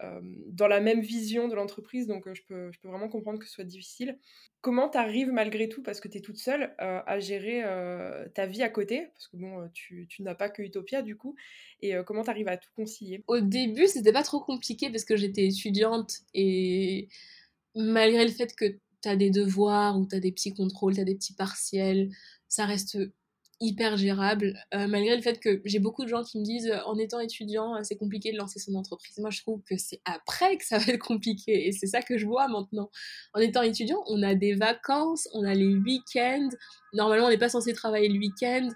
[0.01, 3.53] dans la même vision de l'entreprise, donc je peux, je, peux, vraiment comprendre que ce
[3.53, 4.18] soit difficile.
[4.61, 7.62] Comment tu arrives malgré tout, parce que tu es toute seule, à gérer
[8.34, 9.09] ta vie à côté?
[9.14, 11.36] Parce que bon, tu, tu n'as pas que Utopia du coup,
[11.80, 13.22] et comment tu arrives à tout concilier?
[13.28, 17.09] Au début, c'était pas trop compliqué parce que j'étais étudiante et
[17.74, 21.01] malgré le fait que tu as des devoirs ou tu as des petits contrôles, tu
[21.01, 22.11] as des petits partiels,
[22.49, 22.99] ça reste
[23.64, 26.80] hyper gérable, euh, malgré le fait que j'ai beaucoup de gens qui me disent euh,
[26.86, 29.18] en étant étudiant, euh, c'est compliqué de lancer son entreprise.
[29.18, 32.18] Moi, je trouve que c'est après que ça va être compliqué et c'est ça que
[32.18, 32.90] je vois maintenant.
[33.32, 36.50] En étant étudiant, on a des vacances, on a les week-ends.
[36.92, 38.68] Normalement, on n'est pas censé travailler le week-end,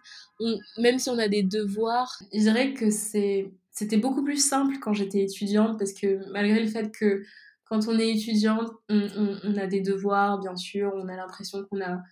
[0.78, 2.20] même si on a des devoirs.
[2.32, 6.66] Je dirais que c'est c'était beaucoup plus simple quand j'étais étudiante parce que malgré le
[6.66, 7.22] fait que
[7.64, 12.03] quand on est étudiante, on a des devoirs, bien sûr, on a l'impression qu'on a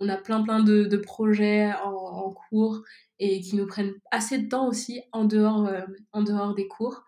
[0.00, 2.82] on a plein plein de, de projets en, cours
[3.18, 5.80] et qui nous prennent assez de temps aussi en dehors, euh,
[6.12, 7.04] en dehors des cours.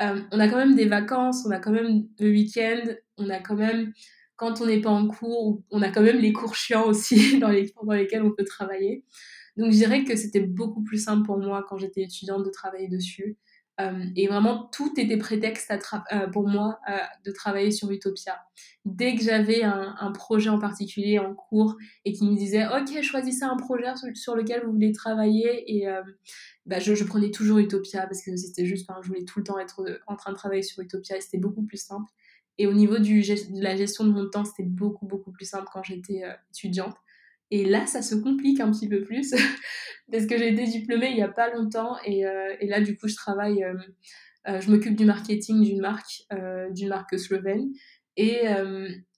[0.00, 2.82] Euh, on a quand même des vacances, on a quand même le week-end,
[3.18, 3.92] on a quand même,
[4.36, 7.48] quand on n'est pas en cours, on a quand même les cours chiants aussi dans,
[7.48, 9.04] les, dans lesquels on peut travailler.
[9.56, 12.88] Donc je dirais que c'était beaucoup plus simple pour moi quand j'étais étudiante de travailler
[12.88, 13.36] dessus.
[13.82, 15.72] Euh, et vraiment, tout était prétexte
[16.12, 18.40] euh, pour moi euh, de travailler sur Utopia.
[18.84, 23.44] Dès que j'avais un, projet en particulier en cours et qui me disait Ok, choisissez
[23.44, 25.86] un projet sur, lequel vous voulez travailler, et
[26.66, 29.84] bah, je, prenais toujours Utopia parce que c'était juste, je voulais tout le temps être
[30.08, 32.10] en train de travailler sur Utopia et c'était beaucoup plus simple.
[32.58, 35.84] Et au niveau de la gestion de mon temps, c'était beaucoup, beaucoup plus simple quand
[35.84, 36.96] j'étais étudiante.
[37.52, 39.34] Et là, ça se complique un petit peu plus
[40.10, 42.96] parce que j'ai été diplômée il n'y a pas longtemps et, euh, et, là, du
[42.96, 43.74] coup, je travaille, euh,
[44.48, 46.22] euh, je m'occupe du marketing d'une marque,
[46.70, 47.70] d'une marque slovène
[48.16, 48.46] et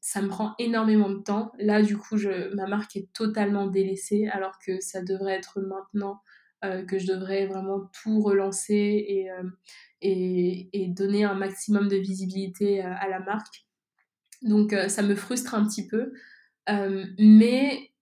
[0.01, 1.53] ça me prend énormément de temps.
[1.59, 6.20] Là, du coup, je, ma marque est totalement délaissée alors que ça devrait être maintenant
[6.62, 9.28] que je devrais vraiment tout relancer et,
[10.01, 13.66] et, et, donner un maximum de visibilité à la marque.
[14.43, 16.12] Donc, ça me frustre un petit peu.
[17.18, 17.93] mais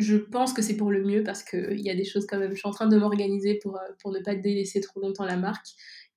[0.00, 2.52] je pense que c'est pour le mieux parce qu'il y a des choses quand même.
[2.52, 5.36] Je suis en train de m'organiser pour, euh, pour ne pas délaisser trop longtemps la
[5.36, 5.66] marque.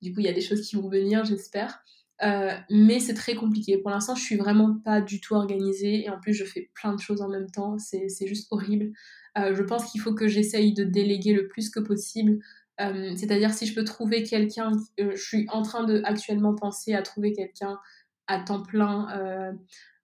[0.02, 1.84] Du coup, il y a des choses qui vont venir, j'espère.
[2.24, 3.78] Euh, mais c'est très compliqué.
[3.78, 6.94] Pour l'instant, je suis vraiment pas du tout organisée et en plus, je fais plein
[6.94, 7.78] de choses en même temps.
[7.78, 8.92] C'est juste horrible.
[9.38, 12.40] Euh, je pense qu'il faut que j'essaye de déléguer le plus que possible.
[12.80, 17.32] C'est-à-dire, si je peux trouver quelqu'un, je suis en train de actuellement penser à trouver
[17.32, 17.80] quelqu'un
[18.28, 19.56] à temps plein,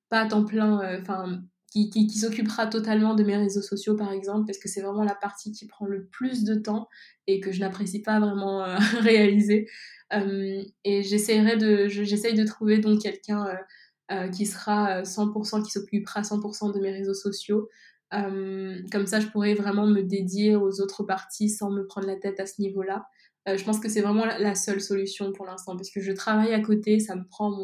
[0.08, 4.45] pas à temps plein, enfin qui, qui, s'occupera totalement de mes réseaux sociaux, par exemple,
[4.45, 6.88] parce que c'est vraiment la partie qui prend le plus de temps
[7.28, 9.67] et que je n'apprécie pas vraiment euh, réaliser.
[10.13, 13.45] Euh, et j'essaierai de, j'essaye de trouver donc quelqu'un
[14.11, 17.70] euh, qui sera 100%, qui s'occupera 100% de mes réseaux sociaux.
[18.11, 22.39] comme ça, je pourrais vraiment me dédier aux autres parties sans me prendre la tête
[22.39, 23.05] à ce niveau-là.
[23.45, 26.59] je pense que c'est vraiment la, seule solution pour l'instant, parce que je travaille à
[26.59, 27.55] côté, ça me prend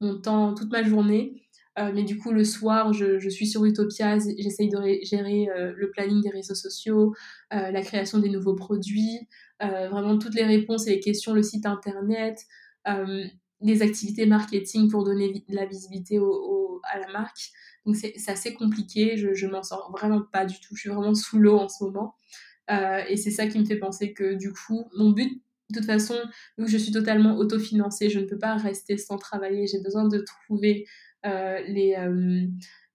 [0.00, 1.44] mon temps toute ma journée.
[1.78, 5.90] Euh, mais du coup, le soir, je, suis sur Utopia, j'essaye de gérer euh, le
[5.90, 7.14] planning des réseaux sociaux,
[7.52, 9.28] euh, la création des nouveaux produits,
[9.60, 12.38] vraiment toutes les réponses et les questions, le site internet,
[13.62, 16.20] les activités marketing pour donner de la visibilité
[16.92, 17.50] à la marque.
[17.86, 21.38] Donc c'est assez compliqué, je, m'en sors vraiment pas du tout, je suis vraiment sous
[21.38, 22.14] l'eau en ce moment.
[22.68, 26.16] et c'est ça qui me fait penser que du coup, mon but de toute façon,
[26.58, 29.66] vu je suis totalement autofinancée, je ne peux pas rester sans travailler.
[29.66, 30.84] J'ai besoin de trouver
[31.24, 32.46] les, euh,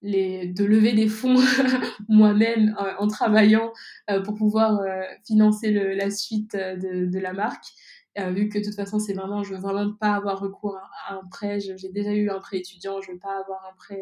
[0.02, 1.36] les, de lever des fonds
[2.10, 3.72] moi-même en travaillant
[4.24, 4.80] pour pouvoir
[5.26, 7.66] financer la suite de, de la marque.
[8.18, 11.28] vu que de toute façon, c'est vraiment, je veux vraiment pas avoir recours à, un
[11.30, 11.60] prêt.
[11.60, 14.02] J'ai déjà eu un prêt étudiant, je veux pas avoir un prêt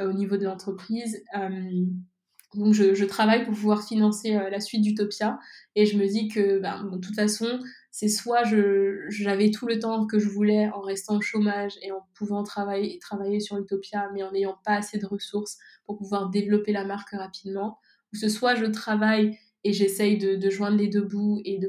[0.00, 1.24] au niveau de l'entreprise.
[2.54, 5.38] donc, je, je, travaille pour pouvoir financer la suite d'Utopia
[5.74, 7.58] et je me dis que, ben, de toute façon,
[7.90, 8.44] c'est soit
[9.08, 12.98] j'avais tout le temps que je voulais en restant au chômage et en pouvant travailler,
[12.98, 17.10] travailler sur Utopia, mais en n'ayant pas assez de ressources pour pouvoir développer la marque
[17.12, 17.78] rapidement,
[18.12, 21.60] ou ce soit je travaille et j'essaye de, joindre les deux bouts et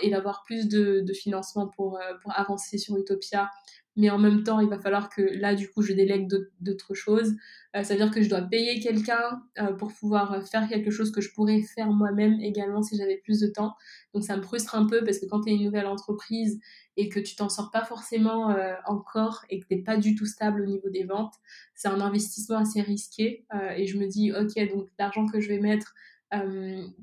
[0.00, 3.50] et d'avoir plus de, financement pour, euh, pour avancer sur Utopia
[3.96, 6.28] mais en même temps, il va falloir que là, du coup, je délègue
[6.60, 7.34] d'autres choses.
[7.76, 11.12] Euh, ça veut dire que je dois payer quelqu'un euh, pour pouvoir faire quelque chose
[11.12, 13.74] que je pourrais faire moi-même également si j'avais plus de temps.
[14.12, 16.60] Donc ça me frustre un peu parce que quand tu es une nouvelle entreprise
[16.96, 20.16] et que tu t'en sors pas forcément euh, encore et que tu n'es pas du
[20.16, 21.34] tout stable au niveau des ventes,
[21.74, 23.46] c'est un investissement assez risqué.
[23.76, 25.94] et je me dis, ok, donc l'argent que je vais mettre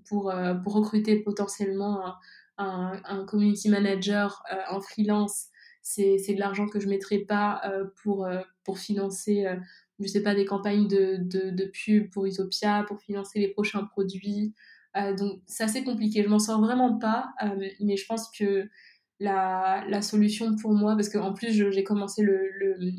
[0.07, 0.33] pour,
[0.63, 2.15] pour recruter potentiellement
[2.57, 5.51] un, un community manager en freelance
[5.81, 9.55] c'est de l'argent que je ne mettrai pas euh, pour, euh, pour financer, euh,
[9.99, 14.53] je sais pas, des campagnes de, de, pub pour Utopia, pour financer les prochains produits.
[15.17, 16.23] donc, c'est assez compliqué.
[16.23, 17.33] Je m'en sors vraiment pas,
[17.79, 18.67] mais je pense que
[19.19, 22.91] la, la, solution pour moi, parce qu'en plus, j'ai commencé le, le,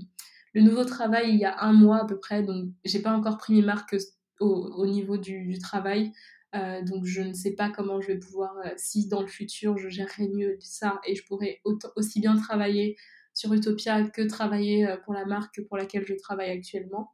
[0.55, 3.37] le, nouveau travail il y a un mois à peu près, donc j'ai pas encore
[3.39, 3.97] pris mes marques
[4.39, 6.13] au, au niveau du travail.
[6.55, 9.79] Euh, donc je ne sais pas comment je vais pouvoir, euh, si dans le futur
[9.79, 11.63] je gérerai mieux ça et je pourrais
[11.97, 12.97] aussi bien travailler
[13.33, 17.11] sur Utopia que travailler euh, pour la marque pour laquelle je travaille actuellement.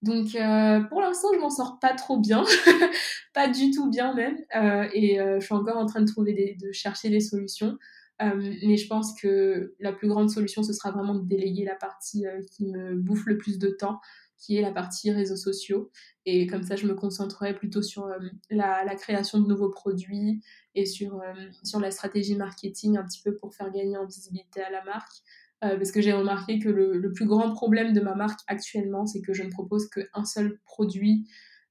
[0.00, 0.28] Donc
[0.90, 2.44] pour l'instant je m'en sors pas trop bien,
[3.34, 4.36] pas du tout bien même,
[4.94, 7.76] et je suis encore en train de trouver des, de chercher des solutions.
[8.20, 12.26] mais je pense que la plus grande solution ce sera vraiment de déléguer la partie
[12.52, 13.98] qui me bouffe le plus de temps
[14.38, 15.90] qui est la partie réseaux sociaux.
[16.24, 18.18] Et comme ça, je me concentrerai plutôt sur euh,
[18.50, 20.40] la, création de nouveaux produits
[20.74, 21.34] et sur, euh,
[21.64, 25.12] sur la stratégie marketing un petit peu pour faire gagner en visibilité à la marque.
[25.64, 29.06] Euh, parce que j'ai remarqué que le, le, plus grand problème de ma marque actuellement,
[29.06, 31.26] c'est que je ne propose qu'un seul produit.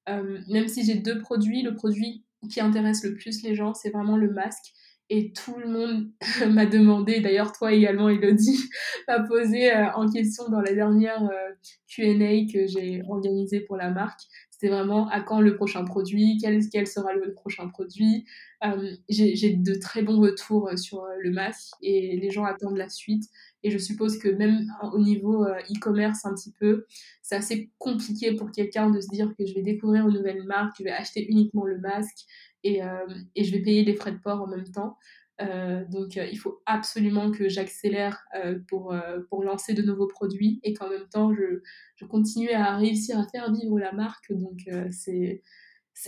[0.07, 4.17] même si j'ai deux produits, le produit qui intéresse le plus les gens, c'est vraiment
[4.17, 4.73] le masque
[5.09, 6.11] et tout le monde
[6.49, 8.69] m'a demandé, d'ailleurs toi également Elodie,
[9.07, 11.53] m'a posé euh, en question dans la dernière euh,
[11.87, 14.19] Q&A que j'ai organisée pour la marque.
[14.51, 18.25] C'était vraiment à quand le prochain produit, quel, quel sera le prochain produit.
[18.63, 23.23] Euh, j'ai de très bons retours sur le masque et les gens attendent la suite.
[23.61, 26.87] Et je suppose que même au niveau e-commerce un petit peu,
[27.21, 30.75] c'est assez compliqué pour quelqu'un de se dire que je vais découvrir une nouvelle marque,
[30.79, 32.25] je vais acheter uniquement le masque
[32.63, 34.97] et, euh, et, je vais payer les frais de port en même temps.
[35.39, 38.25] Euh, donc euh, il faut absolument que j'accélère
[38.67, 38.95] pour,
[39.29, 41.61] pour lancer de nouveaux produits et qu'en même temps je,
[41.95, 44.31] je, continue à réussir à faire vivre la marque.
[44.31, 45.43] Donc c'est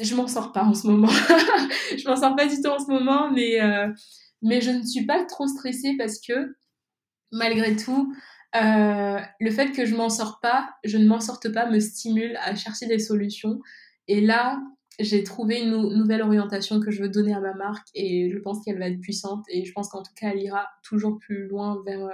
[0.02, 1.08] je m'en sors pas en ce moment.
[1.97, 3.58] je m'en sors pas du tout en ce moment, mais,
[4.41, 6.56] mais je ne suis pas trop stressée parce que
[7.32, 8.14] malgré tout,
[8.54, 12.56] le fait que je m'en sors pas, je ne m'en sorte pas, me stimule à
[12.56, 13.60] chercher des solutions.
[14.08, 14.60] Et là,
[15.00, 18.64] j'ai trouvé une nouvelle orientation que je veux donner à ma marque et je pense
[18.64, 21.82] qu'elle va être puissante et je pense qu'en tout cas elle ira toujours plus loin
[21.86, 22.12] vers, euh,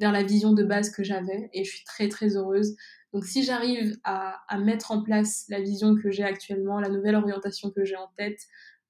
[0.00, 2.76] la vision de base que j'avais et je suis très très heureuse.
[3.12, 7.70] Donc si j'arrive à, mettre en place la vision que j'ai actuellement, la nouvelle orientation
[7.70, 8.40] que j'ai en tête,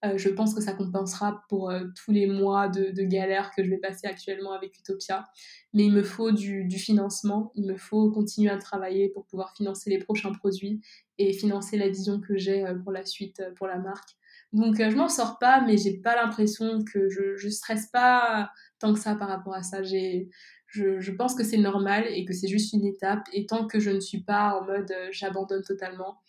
[0.05, 3.71] euh, je pense que ça compensera pour euh, tous les mois de, galère que je
[3.71, 5.25] vais passer actuellement avec Utopia.
[5.73, 9.89] Mais il me faut du, financement, il me faut continuer à travailler pour pouvoir financer
[9.91, 10.81] les prochains produits
[11.19, 14.11] et financer la vision que j'ai euh, pour la suite, pour la marque.
[14.53, 18.93] Donc je m'en sors pas, mais j'ai pas l'impression que je, je stresse pas tant
[18.93, 19.83] que ça par rapport à ça.
[19.83, 20.27] Je,
[20.69, 23.27] je, pense que c'est normal et que c'est juste une étape.
[23.33, 26.21] Et tant que je ne suis pas en mode j'abandonne totalement,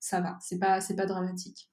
[0.00, 1.68] ça va, c'est pas, c'est pas dramatique.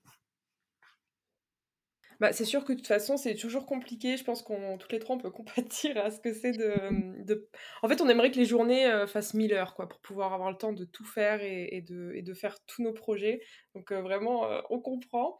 [2.23, 4.15] Bah, c'est sûr que de toute façon, c'est toujours compliqué.
[4.15, 7.49] Je pense qu'on toutes les trois, on peut compatir à ce que c'est de,
[7.81, 10.49] En fait, on aimerait que les journées euh, fassent 1000 heures, quoi, pour pouvoir avoir
[10.49, 13.41] le temps de tout faire et, et de, et de faire tous nos projets.
[13.75, 15.37] Donc, euh, vraiment, euh, on comprend.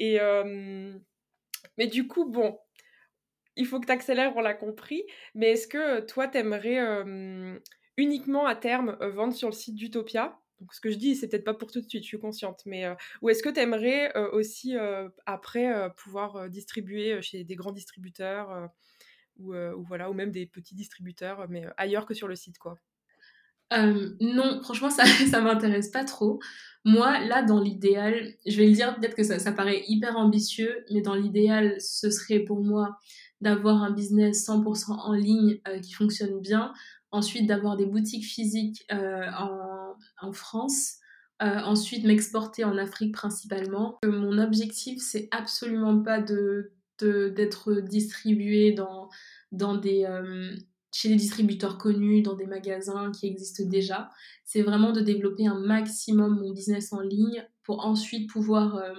[0.00, 0.18] Et,
[1.78, 2.58] mais du coup, bon,
[3.56, 5.04] il faut que tu accélères, on l'a compris.
[5.36, 6.78] Mais est-ce que toi, t'aimerais
[7.96, 10.40] uniquement à terme vendre sur le site d'Utopia?
[10.60, 12.62] Donc ce que je dis, c'est peut-être pas pour tout de suite, je suis consciente,
[12.64, 17.56] mais euh, ou est-ce que tu aimerais euh, aussi euh, après pouvoir distribuer chez des
[17.56, 18.70] grands distributeurs
[19.38, 22.78] ou, ou, voilà ou même des petits distributeurs, mais ailleurs que sur le site quoi?
[24.20, 26.38] Non, franchement ça ça m'intéresse pas trop.
[26.84, 30.84] Moi là dans l'idéal, je vais le dire peut-être que ça, ça paraît hyper ambitieux,
[30.90, 32.96] mais dans l'idéal ce serait pour moi
[33.42, 36.72] d'avoir un business 100% en ligne qui fonctionne bien
[37.10, 40.96] ensuite d'avoir des boutiques physiques euh, en, en, France,
[41.40, 43.98] ensuite m'exporter en Afrique principalement.
[44.04, 49.10] Mon objectif, c'est absolument pas de d'être distribué dans,
[49.52, 50.06] dans des,
[50.96, 54.10] chez des distributeurs connus, dans des magasins qui existent déjà.
[54.44, 58.94] C'est vraiment de développer un maximum mon business en ligne pour ensuite pouvoir, euh,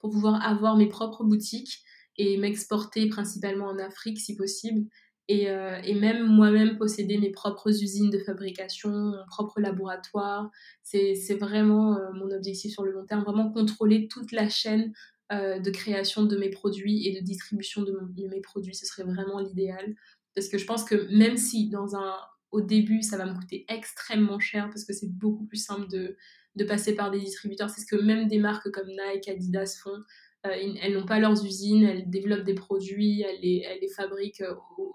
[0.00, 1.82] pour pouvoir avoir mes propres boutiques
[2.16, 4.86] et m'exporter principalement en Afrique si possible.
[5.28, 10.50] Et, euh, et même moi-même posséder mes propres usines de fabrication, mon propre laboratoire.
[10.82, 14.92] C'est vraiment euh, mon objectif sur le long terme, vraiment contrôler toute la chaîne
[15.32, 18.74] de création de mes produits et de distribution de, de mes produits.
[18.74, 19.96] Ce serait vraiment l'idéal.
[20.34, 22.14] Parce que je pense que même si dans un,
[22.52, 26.16] au début, ça va me coûter extrêmement cher parce que c'est beaucoup plus simple de,
[26.54, 27.68] de passer par des distributeurs.
[27.70, 30.04] C'est ce que même des marques comme Nike, Adidas font.
[30.46, 34.42] Euh, elles n'ont pas leurs usines, elles développent des produits, elles les, fabriquent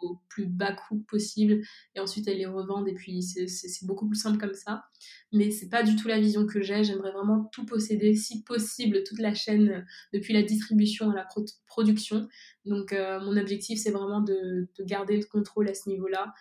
[0.02, 1.62] au, plus bas coût possible
[1.95, 4.86] et ensuite elles les revendent et puis c'est beaucoup plus simple comme ça.
[5.32, 6.84] Mais c'est pas du tout la vision que j'ai.
[6.84, 9.82] J'aimerais vraiment tout posséder, si possible, toute la chaîne euh,
[10.14, 11.28] depuis la distribution à la
[11.68, 12.28] production.
[12.66, 16.34] Donc euh, mon objectif c'est vraiment de, garder le contrôle à ce niveau-là.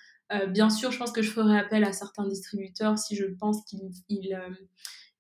[0.49, 4.37] bien sûr, je pense que je ferai appel à certains distributeurs si je pense qu'ils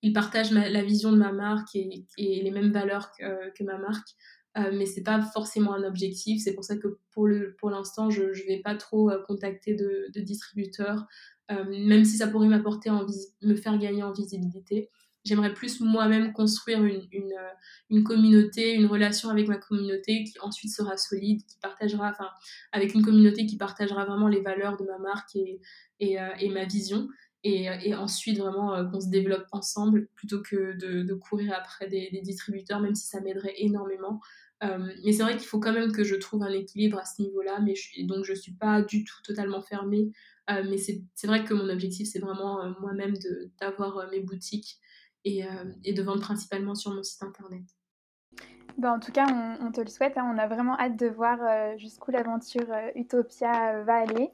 [0.02, 4.08] il partage la vision de ma marque et, les mêmes valeurs que, ma marque.
[4.56, 6.42] Euh, mais c'est pas forcément un objectif.
[6.42, 9.74] C'est pour ça que pour, le, pour l'instant, je ne vais pas trop euh, contacter
[9.74, 11.06] de, distributeurs,
[11.50, 12.90] euh, même si ça pourrait m'apporter
[13.42, 14.90] me faire gagner en visibilité.
[15.24, 17.34] J'aimerais plus moi-même construire une, une,
[17.90, 22.28] une, communauté, une relation avec ma communauté qui ensuite sera solide, qui partagera, enfin,
[22.72, 25.60] avec une communauté qui partagera vraiment les valeurs de ma marque et,
[26.00, 27.08] et ma vision.
[27.44, 32.80] Et, ensuite vraiment euh, qu'on se développe ensemble plutôt que de, courir après des, distributeurs,
[32.80, 34.20] même si ça m'aiderait énormément.
[34.64, 37.22] Euh, mais c'est vrai qu'il faut quand même que je trouve un équilibre à ce
[37.22, 40.10] niveau-là, mais je, donc je suis pas du tout totalement fermée.
[40.50, 43.14] Euh, mais c'est vrai que mon objectif, c'est vraiment moi-même
[43.60, 44.78] d'avoir mes boutiques
[45.24, 47.62] et, de vendre principalement sur mon site internet.
[48.78, 50.16] Ben, en tout cas, on, on te le souhaite.
[50.16, 50.32] Hein.
[50.34, 51.38] On a vraiment hâte de voir
[51.78, 52.66] jusqu'où l'aventure
[52.96, 54.32] Utopia va aller.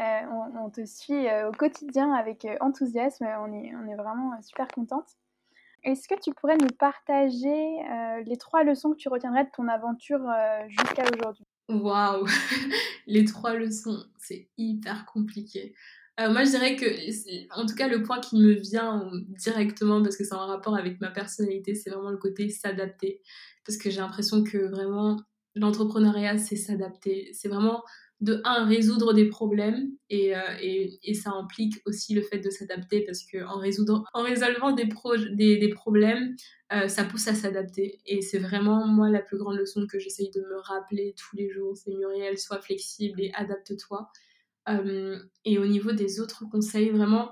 [0.00, 0.22] Euh,
[0.56, 3.26] on, te suit euh, au quotidien avec euh, enthousiasme.
[3.40, 5.06] On est, on est vraiment super contente.
[5.84, 7.78] Est-ce que tu pourrais nous partager
[8.24, 10.26] les trois leçons que tu retiendrais de ton aventure
[10.66, 11.44] jusqu'à aujourd'hui?
[11.68, 12.26] Waouh
[13.06, 15.74] Les trois leçons, c'est hyper compliqué.
[16.18, 16.86] moi, je dirais que,
[17.54, 21.02] en tout cas, le point qui me vient directement, parce que c'est en rapport avec
[21.02, 23.20] ma personnalité, c'est vraiment le côté s'adapter.
[23.66, 25.20] Parce que j'ai l'impression que vraiment,
[25.54, 27.28] l'entrepreneuriat, c'est s'adapter.
[27.34, 27.82] C'est vraiment
[28.20, 32.48] de un résoudre des problèmes et, euh, et, et, ça implique aussi le fait de
[32.48, 34.88] s'adapter parce que en résolvant des,
[35.32, 36.36] des, des, problèmes
[36.72, 37.98] euh, ça pousse à s'adapter.
[38.06, 41.50] Et c'est vraiment moi la plus grande leçon que j'essaye de me rappeler tous les
[41.50, 44.10] jours c'est Muriel sois flexible et adapte-toi.
[44.68, 47.30] Euh, et au niveau des autres conseils vraiment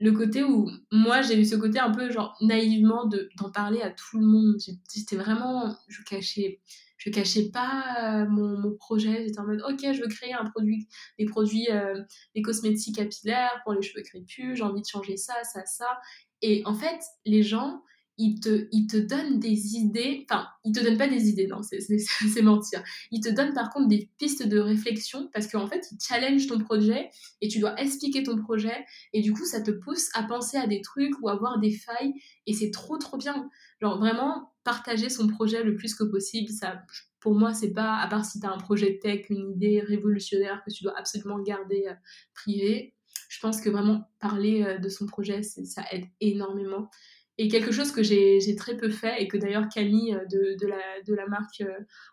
[0.00, 3.80] le côté où moi j'ai eu ce côté un peu genre naïvement de d'en parler
[3.80, 4.56] à tout le monde
[4.92, 6.60] j'étais vraiment je cachais
[7.04, 9.26] je cachais pas euh, mon, mon, projet.
[9.26, 10.88] J'étais en mode, ok, je veux créer un produit,
[11.18, 12.02] des produits, euh,
[12.34, 14.56] des cosmétiques capillaires pour les cheveux crépus.
[14.56, 16.00] J'ai envie de changer ça, ça, ça.
[16.40, 17.82] Et en fait, les gens,
[18.16, 20.26] ils te, ils te donnent des idées.
[20.28, 22.82] Enfin, ils te donnent pas des idées, non, c'est mentir.
[23.10, 26.58] Ils te donnent par contre des pistes de réflexion parce qu'en fait, ils challengent ton
[26.58, 27.10] projet
[27.40, 28.84] et tu dois expliquer ton projet.
[29.12, 31.72] Et du coup, ça te pousse à penser à des trucs ou à voir des
[31.72, 32.12] failles.
[32.46, 33.50] Et c'est trop, trop bien.
[33.80, 36.50] Genre, vraiment, partager son projet le plus que possible.
[36.50, 36.82] Ça,
[37.20, 40.62] pour moi, c'est pas, à part si tu as un projet tech, une idée révolutionnaire
[40.64, 41.94] que tu dois absolument garder euh,
[42.34, 42.94] privé,
[43.28, 46.88] je pense que vraiment parler euh, de son projet, ça aide énormément.
[47.36, 51.26] Et quelque chose que j'ai très peu fait et que d'ailleurs Camille euh, de, la,
[51.26, 51.64] marque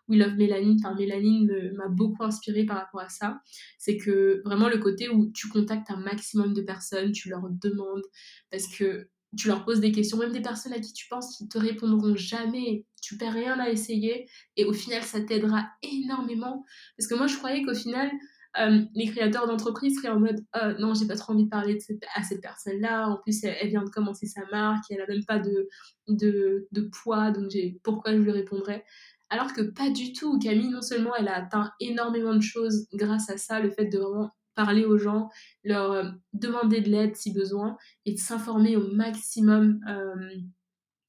[0.08, 3.40] We Love Mélanine, enfin Mélanine m'a beaucoup inspiré par rapport à ça,
[3.78, 8.02] c'est que vraiment le côté où tu contactes un maximum de personnes, tu leur demandes,
[8.50, 11.48] parce que tu leur poses des questions, même des personnes à qui tu penses qu'ils
[11.48, 16.64] te répondront jamais, tu perds rien à essayer, et au final, ça t'aidera énormément.
[16.96, 18.10] Parce que moi, je croyais qu'au final,
[18.58, 21.78] euh, les créateurs d'entreprise seraient en mode oh, non, j'ai pas trop envie de parler
[22.14, 25.38] à cette personne-là, en plus, elle, vient de commencer sa marque, elle a même pas
[25.38, 25.68] de,
[26.08, 27.50] de, poids, donc
[27.82, 28.84] pourquoi je lui répondrais?
[29.30, 30.38] Alors que pas du tout.
[30.38, 33.98] Camille, non seulement elle a atteint énormément de choses grâce à ça, le fait de
[33.98, 35.30] vraiment parler aux gens,
[35.64, 40.34] leur euh, demander de l'aide si besoin et de s'informer au maximum euh,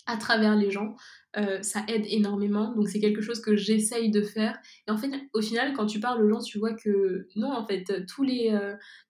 [0.05, 0.95] à travers les gens.
[1.37, 2.73] Euh, ça aide énormément.
[2.75, 4.57] Donc c'est quelque chose que j'essaye de faire.
[4.87, 7.65] Et en fait, au final, quand tu parles aux gens, tu vois que non, en
[7.65, 8.57] fait, tous les,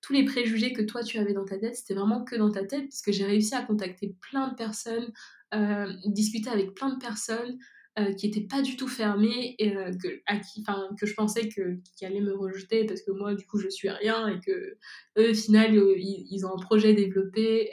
[0.01, 2.65] tous les préjugés que toi tu avais dans ta tête, c'était vraiment que dans ta
[2.65, 5.11] tête, puisque j'ai réussi à contacter plein de personnes,
[6.05, 7.57] discuter avec plein de personnes,
[7.99, 10.63] euh, qui n'était pas du tout fermé et euh, que, à qui,
[10.99, 13.87] que je pensais que, qui allait me rejeter parce que moi, du coup, je suis
[13.87, 14.77] rien et que
[15.19, 17.69] eux, au final, ils, ont un projet développé.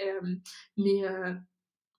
[0.77, 1.05] mais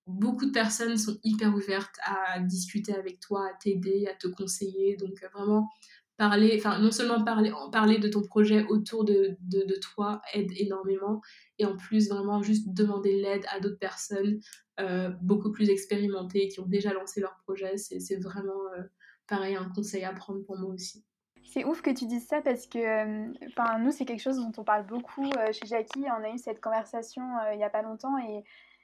[0.08, 4.98] beaucoup de personnes sont hyper ouvertes à discuter avec toi, à t'aider, à te conseiller.
[4.98, 5.70] Donc vraiment,
[6.18, 10.52] parler, enfin non seulement parler, parler de ton projet autour de, de, de, toi aide
[10.56, 11.20] énormément,
[11.58, 14.40] et en plus vraiment juste demander l'aide à d'autres personnes
[14.80, 18.84] euh, beaucoup plus expérimentées qui ont déjà lancé leur projet, c'est vraiment euh,
[19.28, 21.04] pareil un conseil à prendre pour moi aussi.
[21.44, 24.52] C'est ouf que tu dises ça parce que, euh, enfin, nous, c'est quelque chose dont
[24.58, 26.06] on parle beaucoup chez Jackie.
[26.06, 28.44] On a eu cette conversation il n'y a pas longtemps et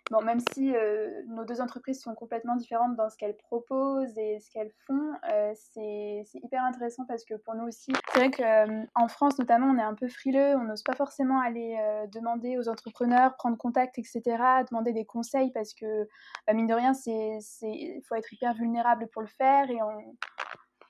[0.10, 4.40] Bon, même si euh, nos deux entreprises sont complètement différentes dans ce qu'elles proposent et
[4.40, 9.04] ce qu'elles font, euh, c'est hyper intéressant parce que pour nous aussi, c'est vrai qu'en
[9.04, 11.78] euh, France notamment, on est un peu frileux, on n'ose pas forcément aller
[12.12, 14.22] demander aux entrepreneurs, prendre contact, etc.,
[14.70, 16.08] demander des conseils parce que,
[16.54, 19.80] mine de rien, il faut être hyper vulnérable pour le faire et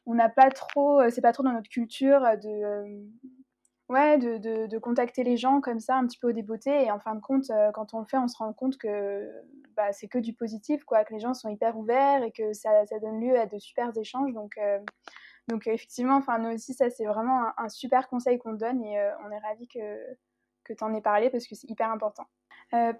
[0.06, 3.08] on n'a pas trop, c'est pas trop dans notre culture de
[3.90, 6.84] Ouais, de, de, de, contacter les gens comme ça, un petit peu au débeauté.
[6.84, 9.32] Et en fin de compte, euh, quand on le fait, on se rend compte que
[9.78, 12.70] bah, c'est que du positif, quoi, que les gens sont hyper ouverts et que ça,
[13.02, 14.34] donne lieu à de super échanges.
[14.34, 14.80] Donc, euh,
[15.48, 19.10] donc effectivement, enfin, nous aussi, ça, c'est vraiment un, super conseil qu'on donne et euh,
[19.26, 19.98] on est ravis que,
[20.66, 22.26] que tu en aies parlé parce que c'est hyper important.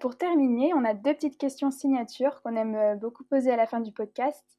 [0.00, 3.80] pour terminer, on a deux petites questions signatures qu'on aime beaucoup poser à la fin
[3.80, 4.57] du podcast.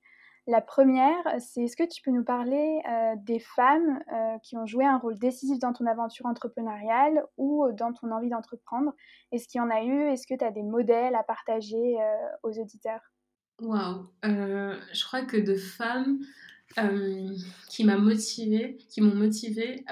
[0.49, 4.65] La première, c'est est-ce que tu peux nous parler euh, des femmes euh, qui ont
[4.65, 8.91] joué un rôle décisif dans ton aventure entrepreneuriale ou dans ton envie d'entreprendre?
[9.31, 10.11] Est-ce qu'il y en a eu?
[10.11, 13.01] Est-ce que tu as des modèles à partager euh, aux auditeurs?
[13.61, 16.17] Waouh Je crois que de femmes
[17.69, 19.85] qui m'ont motivée,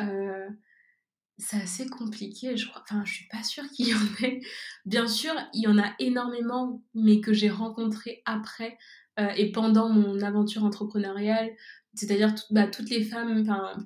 [1.37, 2.57] c'est assez compliqué.
[2.57, 4.41] Je crois, enfin, suis pas sûre qu'il y en ait.
[4.87, 8.79] Bien sûr, il y en a énormément, mais que j'ai rencontrées après
[9.19, 11.49] euh, et pendant mon aventure entrepreneuriale,
[11.95, 13.43] c'est-à-dire bah, toutes les femmes,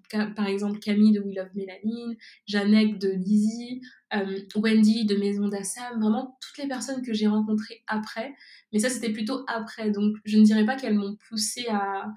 [0.09, 3.81] par exemple Camille de We Love Mélanine, Jeannette de Lizzie,
[4.13, 8.35] euh, Wendy de Maison d'Assam, vraiment toutes les personnes que j'ai rencontrées après,
[8.73, 12.13] mais ça c'était plutôt après, donc je ne dirais pas qu'elles m'ont poussée à,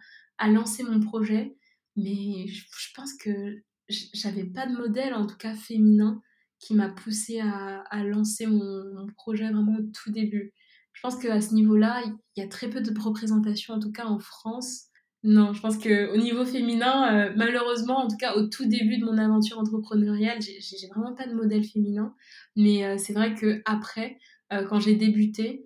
[0.48, 1.56] lancer mon projet,
[1.96, 6.20] mais je, pense que j'avais pas de modèle, en tout cas féminin,
[6.58, 10.52] qui m'a poussée à, à lancer mon, mon, projet vraiment au tout début
[10.94, 12.02] je pense qu'à ce niveau-là,
[12.36, 14.86] il y a très peu de représentation, en tout cas en France.
[15.24, 19.04] Non, je pense qu'au niveau féminin, euh, malheureusement, en tout cas au tout début de
[19.04, 22.14] mon aventure entrepreneuriale, j'ai vraiment pas de modèle féminin.
[22.56, 24.18] Mais euh, c'est vrai que après,
[24.52, 25.64] euh, quand j'ai débuté,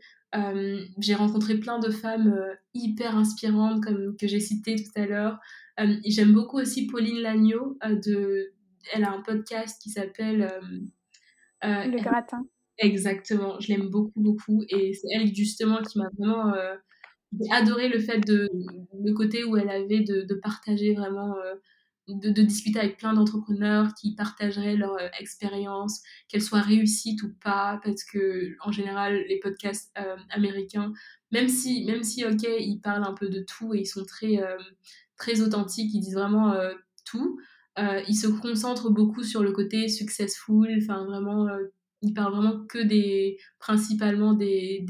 [0.98, 2.38] j'ai rencontré plein de femmes
[2.74, 5.38] hyper inspirantes, comme que j'ai cité tout à l'heure.
[6.04, 7.78] J'aime beaucoup aussi Pauline Lagneau.
[7.82, 8.52] de,
[8.92, 10.50] elle a un podcast qui s'appelle
[11.62, 12.44] Le gratin.
[12.78, 14.64] Exactement, je l'aime beaucoup, beaucoup.
[14.68, 16.76] Et c'est elle, justement, qui m'a vraiment euh,
[17.50, 18.48] adoré le fait de
[19.04, 21.54] le côté où elle avait de, partager vraiment, euh,
[22.06, 27.34] de, de, discuter avec plein d'entrepreneurs qui partageraient leur euh, expérience, qu'elle soit réussite ou
[27.42, 29.92] pas, parce que en général, les podcasts
[30.30, 30.92] américains,
[31.32, 34.38] même si, même si, ok, ils parlent un peu de tout et ils sont très,
[35.16, 36.54] très authentiques, ils disent vraiment
[37.04, 37.40] tout.
[37.76, 41.48] ils se concentrent beaucoup sur le côté successful, enfin vraiment
[42.02, 44.84] il parle vraiment que des principalement des,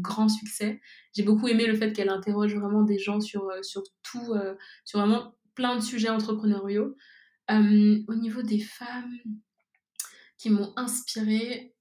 [0.00, 0.80] grands succès.
[1.14, 3.60] J'ai beaucoup aimé le fait qu'elle interroge vraiment des gens sur, euh,
[4.02, 4.54] tout, euh,
[4.84, 6.96] sur vraiment plein de sujets entrepreneuriaux.
[7.50, 9.18] Euh, au niveau des femmes
[10.38, 11.74] qui m'ont inspirée,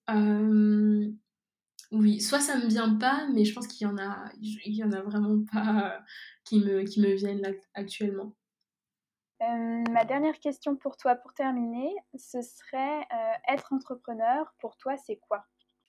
[1.91, 4.31] oui, soit ça me vient pas, mais je pense qu'il y en a,
[5.01, 5.99] vraiment pas
[6.43, 8.35] qui me, viennent actuellement.
[9.43, 14.95] Euh, ma dernière question pour toi, pour terminer, ce serait euh, être entrepreneur, pour toi,
[15.05, 15.43] c'est quoi?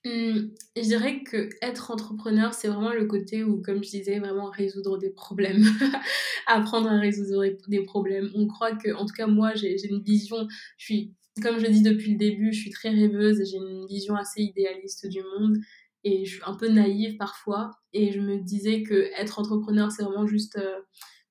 [0.07, 4.51] Hum, Je dirais que être entrepreneur, c'est vraiment le côté où, comme je disais, vraiment
[4.51, 5.63] résoudre des problèmes,
[6.47, 8.31] apprendre à résoudre des problèmes.
[8.35, 11.83] On croit que, en tout cas, moi, j'ai une vision, je suis, comme je dis
[11.83, 15.59] depuis le début, je suis très rêveuse et j'ai une vision assez idéaliste du monde
[16.03, 20.03] et je suis un peu naïve parfois et je me disais que être entrepreneur, c'est
[20.03, 20.57] vraiment juste...
[20.57, 20.81] Euh,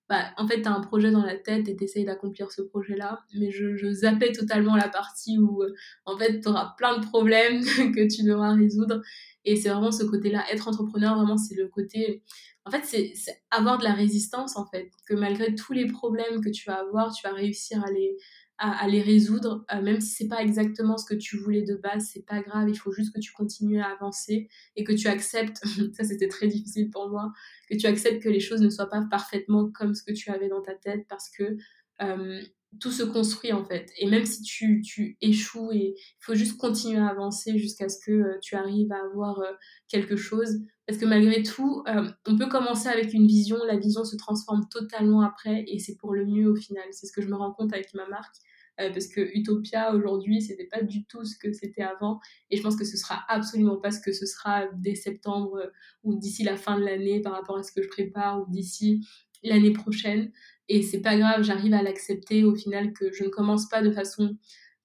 [0.10, 3.20] bah, en fait, tu as un projet dans la tête et tu d'accomplir ce projet-là.
[3.36, 5.74] Mais je, je, zappais totalement la partie où, euh,
[6.06, 7.62] en fait, tu auras plein de problèmes
[7.96, 9.02] que tu devras résoudre.
[9.46, 10.44] Et c'est vraiment ce côté-là.
[10.52, 12.22] Être entrepreneur, vraiment, c'est le côté.
[12.66, 13.14] En fait, c'est
[13.52, 14.90] avoir de la résistance, en fait.
[15.08, 18.18] Que malgré tous les problèmes que tu vas avoir, tu vas réussir à les,
[18.58, 22.10] à, les résoudre, euh, même si c'est pas exactement ce que tu voulais de base,
[22.14, 25.58] c'est pas grave, il faut juste que tu continues à avancer et que tu acceptes,
[25.98, 27.32] ça c'était très difficile pour moi,
[27.70, 30.50] que tu acceptes que les choses ne soient pas parfaitement comme ce que tu avais
[30.50, 31.58] dans ta tête parce que
[32.02, 32.42] euh,
[32.80, 33.92] tout se construit en fait.
[33.98, 38.12] Et même si tu, tu échoues, il faut juste continuer à avancer jusqu'à ce que
[38.12, 39.42] euh, tu arrives à avoir
[39.88, 40.60] quelque chose.
[40.88, 41.84] Parce que malgré tout,
[42.28, 46.14] on peut commencer avec une vision, la vision se transforme totalement après et c'est pour
[46.14, 46.84] le mieux au final.
[46.92, 48.36] C'est ce que je me rends compte avec ma marque.
[48.78, 52.20] parce que Utopia aujourd'hui, c'était pas du tout ce que c'était avant,
[52.50, 55.72] et je pense que ce sera absolument pas ce que ce sera dès septembre
[56.04, 59.08] ou d'ici la fin de l'année par rapport à ce que je prépare ou d'ici
[59.44, 60.32] l'année prochaine.
[60.70, 63.92] Et c'est pas grave, j'arrive à l'accepter au final que je ne commence pas de
[63.92, 64.38] façon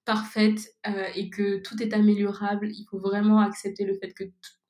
[0.05, 2.69] parfaite euh, et que tout est améliorable.
[2.71, 4.23] Il faut vraiment accepter le fait que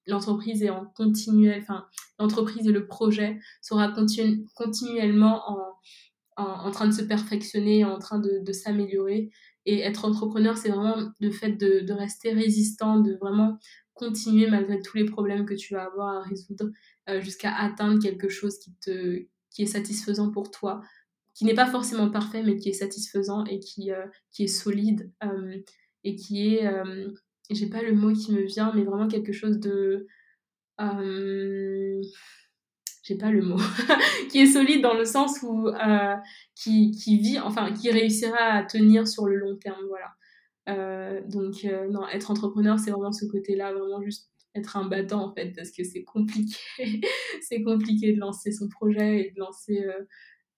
[0.09, 1.85] l'entreprise est en continuel, enfin
[2.19, 3.93] l'entreprise et le projet sera
[4.55, 5.41] continuellement
[6.37, 9.29] en, train de se perfectionner, en train de, s'améliorer.
[9.65, 13.57] Et être entrepreneur, c'est vraiment le fait de, rester résistant, de vraiment
[13.93, 16.69] continuer malgré tous les problèmes que tu vas avoir à résoudre
[17.09, 20.81] euh, jusqu'à atteindre quelque chose qui, te, qui est satisfaisant pour toi
[21.39, 25.09] qui n'est pas forcément parfait, mais qui est satisfaisant et qui, euh, qui est solide
[25.23, 25.57] euh,
[26.03, 26.69] et qui est,
[27.49, 30.07] j'ai pas le mot qui me vient, mais vraiment quelque chose de,
[33.03, 33.57] j'ai pas le mot,
[34.29, 35.69] qui est solide dans le sens où
[36.55, 41.21] qui, qui, vit, enfin qui réussira à tenir sur le long terme, voilà.
[41.27, 45.53] donc non, être entrepreneur, c'est vraiment ce côté-là, vraiment juste être un battant en fait,
[45.55, 46.57] parce que c'est compliqué,
[47.41, 49.85] c'est compliqué de lancer son projet et de lancer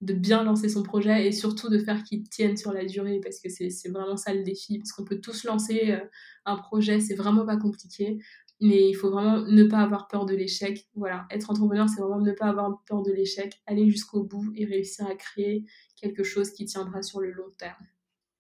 [0.01, 3.39] de bien lancer son projet et surtout de faire qu'il tienne sur la durée parce
[3.39, 4.79] que c'est vraiment ça le défi.
[4.79, 5.99] Parce qu'on peut tous lancer euh,
[6.45, 8.19] un projet c'est vraiment pas compliqué.
[8.59, 10.87] Mais il faut vraiment ne pas avoir peur de l'échec.
[10.95, 11.25] Voilà.
[11.31, 13.61] Être entrepreneur c'est vraiment ne pas avoir peur de l'échec.
[13.67, 15.65] Aller jusqu'au bout et réussir à créer
[15.95, 17.85] quelque chose qui tiendra sur le long terme.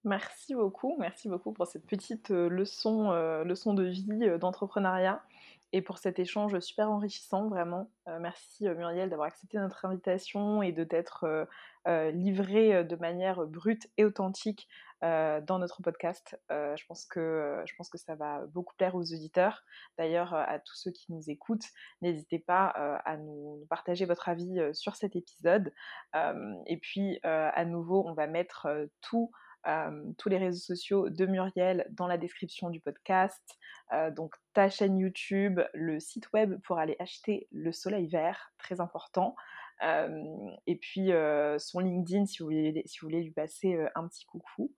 [0.03, 4.07] Merci beaucoup, merci beaucoup pour cette petite euh, leçon, euh, leçon de vie
[4.39, 5.21] d'entrepreneuriat
[5.73, 7.89] et pour cet échange super enrichissant, vraiment.
[8.07, 11.47] Euh, merci euh, Muriel d'avoir accepté notre invitation et de t'être
[11.87, 14.67] euh, livrée de manière brute et authentique
[15.03, 16.39] dans notre podcast.
[16.51, 19.63] je, pense que, je pense que ça va beaucoup plaire aux auditeurs.
[19.97, 21.65] D'ailleurs, à tous ceux qui nous écoutent,
[22.03, 25.73] n'hésitez pas à nous, partager votre avis sur cet épisode.
[26.13, 28.67] et puis, à nouveau, on va mettre
[29.01, 29.31] tout
[30.17, 33.57] tous les réseaux sociaux de Muriel dans la description du podcast.
[34.15, 39.35] donc ta chaîne YouTube, le site web pour aller acheter le soleil vert, très important.
[39.81, 41.11] et puis
[41.59, 44.73] son LinkedIn si vous voulez, si vous voulez lui passer un petit coucou.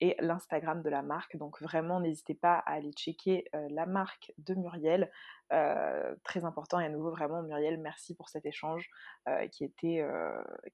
[0.00, 1.36] et l'Instagram de la marque.
[1.36, 5.10] Donc vraiment, n'hésitez pas à aller checker la marque de Muriel.
[6.24, 8.88] très important et à nouveau, vraiment, Muriel, merci pour cet échange
[9.52, 10.02] qui, était,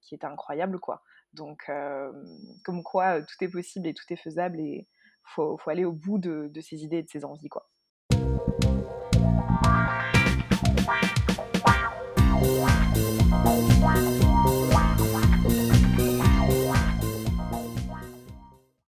[0.00, 0.78] qui était incroyable.
[0.78, 1.02] quoi.
[1.36, 1.70] Donc,
[2.64, 5.92] comme quoi, tout est possible et tout est faisable et il faut, faut, aller au
[5.92, 7.48] bout de, de ses idées et de ses envies.
[7.48, 7.68] quoi.